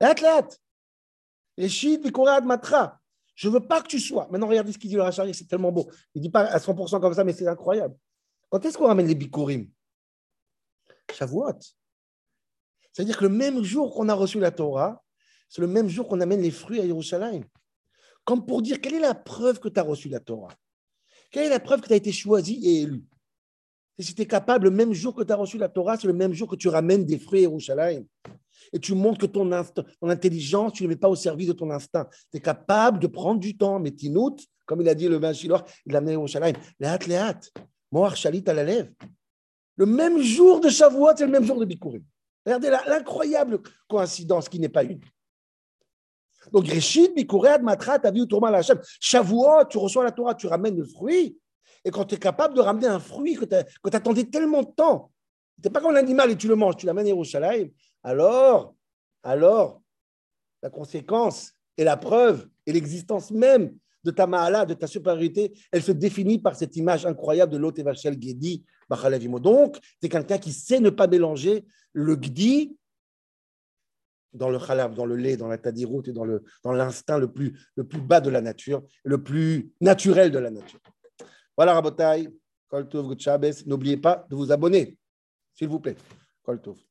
Léat, 0.00 0.14
léat. 0.14 0.48
Les 1.56 1.68
chiites, 1.68 2.06
ad 2.28 2.44
matra. 2.44 2.97
Je 3.38 3.46
ne 3.46 3.52
veux 3.52 3.60
pas 3.60 3.80
que 3.80 3.86
tu 3.86 4.00
sois. 4.00 4.26
Maintenant, 4.32 4.48
regardez 4.48 4.72
ce 4.72 4.78
qu'il 4.78 4.90
dit 4.90 4.96
le 4.96 5.02
Rachari, 5.02 5.32
c'est 5.32 5.46
tellement 5.46 5.70
beau. 5.70 5.88
Il 6.12 6.18
ne 6.18 6.22
dit 6.24 6.28
pas 6.28 6.46
à 6.46 6.58
100% 6.58 7.00
comme 7.00 7.14
ça, 7.14 7.22
mais 7.22 7.32
c'est 7.32 7.46
incroyable. 7.46 7.96
Quand 8.50 8.64
est-ce 8.64 8.76
qu'on 8.76 8.88
ramène 8.88 9.06
les 9.06 9.14
bikurim 9.14 9.70
Shavuot. 11.12 11.60
C'est-à-dire 12.92 13.16
que 13.16 13.22
le 13.22 13.30
même 13.30 13.62
jour 13.62 13.94
qu'on 13.94 14.08
a 14.08 14.14
reçu 14.14 14.40
la 14.40 14.50
Torah, 14.50 15.04
c'est 15.48 15.60
le 15.60 15.68
même 15.68 15.88
jour 15.88 16.08
qu'on 16.08 16.20
amène 16.20 16.42
les 16.42 16.50
fruits 16.50 16.80
à 16.80 16.84
Yerushalayim. 16.84 17.44
Comme 18.24 18.44
pour 18.44 18.60
dire, 18.60 18.80
quelle 18.80 18.94
est 18.94 19.00
la 19.00 19.14
preuve 19.14 19.60
que 19.60 19.68
tu 19.68 19.78
as 19.78 19.84
reçu 19.84 20.08
la 20.08 20.18
Torah? 20.18 20.52
Quelle 21.30 21.46
est 21.46 21.50
la 21.50 21.60
preuve 21.60 21.80
que 21.80 21.86
tu 21.86 21.92
as 21.92 21.96
été 21.96 22.10
choisi 22.10 22.60
et 22.64 22.82
élu? 22.82 23.04
Si 24.00 24.16
tu 24.16 24.22
es 24.22 24.26
capable, 24.26 24.64
le 24.64 24.72
même 24.72 24.92
jour 24.92 25.14
que 25.14 25.22
tu 25.22 25.32
as 25.32 25.36
reçu 25.36 25.58
la 25.58 25.68
Torah, 25.68 25.96
c'est 25.96 26.08
le 26.08 26.12
même 26.12 26.32
jour 26.32 26.48
que 26.48 26.56
tu 26.56 26.66
ramènes 26.66 27.06
des 27.06 27.20
fruits 27.20 27.38
à 27.38 27.42
Yerushalayim 27.42 28.04
et 28.72 28.78
tu 28.78 28.94
montres 28.94 29.20
que 29.20 29.26
ton, 29.26 29.48
ton 29.50 30.08
intelligence, 30.08 30.72
tu 30.74 30.82
ne 30.82 30.88
le 30.88 30.94
mets 30.94 30.98
pas 30.98 31.08
au 31.08 31.16
service 31.16 31.48
de 31.48 31.52
ton 31.52 31.70
instinct. 31.70 32.08
Tu 32.30 32.38
es 32.38 32.40
capable 32.40 32.98
de 32.98 33.06
prendre 33.06 33.40
du 33.40 33.56
temps, 33.56 33.78
mais 33.80 33.90
tinout, 33.90 34.36
comme 34.66 34.80
il 34.80 34.88
a 34.88 34.94
dit 34.94 35.08
le 35.08 35.18
Machilor, 35.18 35.64
il 35.86 35.92
l'a 35.92 35.98
amené 35.98 36.16
au 36.16 36.26
Shalaim. 36.26 36.52
Léat, 36.78 36.98
léat, 37.06 37.40
Moar 37.90 38.16
Shalit 38.16 38.44
à 38.46 38.54
la 38.54 38.64
lèvre. 38.64 38.90
Le 39.76 39.86
même 39.86 40.20
jour 40.20 40.60
de 40.60 40.68
Shavuot, 40.68 41.16
c'est 41.16 41.24
le 41.24 41.32
même 41.32 41.44
jour 41.44 41.58
de 41.58 41.64
Bikurim. 41.64 42.02
Regardez 42.44 42.70
l'incroyable 42.70 43.60
coïncidence 43.88 44.48
qui 44.48 44.58
n'est 44.58 44.68
pas 44.68 44.82
une. 44.82 45.00
Donc, 46.52 46.66
Réchid, 46.66 47.14
Bikurim, 47.14 47.62
Matra, 47.62 47.98
ta 47.98 48.10
vie 48.10 48.26
la. 48.28 48.60
Shavuot, 49.00 49.66
tu 49.70 49.78
reçois 49.78 50.04
la 50.04 50.12
Torah, 50.12 50.34
tu 50.34 50.46
ramènes 50.48 50.76
le 50.76 50.84
fruit. 50.84 51.38
Et 51.84 51.90
quand 51.90 52.04
tu 52.04 52.16
es 52.16 52.18
capable 52.18 52.54
de 52.54 52.60
ramener 52.60 52.88
un 52.88 52.98
fruit 52.98 53.34
que 53.34 53.44
tu 53.44 53.96
attendais 53.96 54.24
tellement 54.24 54.62
de 54.62 54.70
temps, 54.74 55.12
tu 55.62 55.68
n'es 55.68 55.72
pas 55.72 55.80
comme 55.80 55.94
un 55.94 55.98
animal 55.98 56.30
et 56.30 56.36
tu 56.36 56.48
le 56.48 56.56
manges, 56.56 56.76
tu 56.76 56.86
l'amènes 56.86 57.12
au 57.12 57.24
Shalaim, 57.24 57.68
alors, 58.08 58.74
alors, 59.22 59.82
la 60.62 60.70
conséquence 60.70 61.52
et 61.76 61.84
la 61.84 61.98
preuve 61.98 62.48
et 62.64 62.72
l'existence 62.72 63.30
même 63.30 63.76
de 64.02 64.10
ta 64.10 64.26
mahala, 64.26 64.64
de 64.64 64.72
ta 64.72 64.86
supériorité, 64.86 65.52
elle 65.70 65.82
se 65.82 65.92
définit 65.92 66.38
par 66.38 66.56
cette 66.56 66.74
image 66.76 67.04
incroyable 67.04 67.52
de 67.52 67.58
l'hôte 67.58 67.78
Vachel 67.80 68.14
Gedi, 68.14 68.64
Donc, 69.42 69.76
c'est 70.00 70.08
quelqu'un 70.08 70.38
qui 70.38 70.52
sait 70.52 70.80
ne 70.80 70.88
pas 70.88 71.06
mélanger 71.06 71.66
le 71.92 72.16
Gdi 72.16 72.78
dans 74.32 74.48
le 74.48 74.58
khalab, 74.58 74.94
dans 74.94 75.04
le 75.04 75.16
lait, 75.16 75.36
dans 75.36 75.48
la 75.48 75.58
tadiroute 75.58 76.08
et 76.08 76.12
dans, 76.12 76.24
le, 76.24 76.42
dans 76.64 76.72
l'instinct 76.72 77.18
le 77.18 77.30
plus, 77.30 77.60
le 77.74 77.84
plus 77.84 78.00
bas 78.00 78.22
de 78.22 78.30
la 78.30 78.40
nature, 78.40 78.82
le 79.04 79.22
plus 79.22 79.70
naturel 79.82 80.30
de 80.30 80.38
la 80.38 80.50
nature. 80.50 80.80
Voilà, 81.58 81.74
Rabotai, 81.74 82.30
N'oubliez 83.66 83.98
pas 83.98 84.26
de 84.30 84.34
vous 84.34 84.50
abonner, 84.50 84.96
s'il 85.52 85.68
vous 85.68 85.80
plaît. 85.80 85.96
Koltov. 86.42 86.87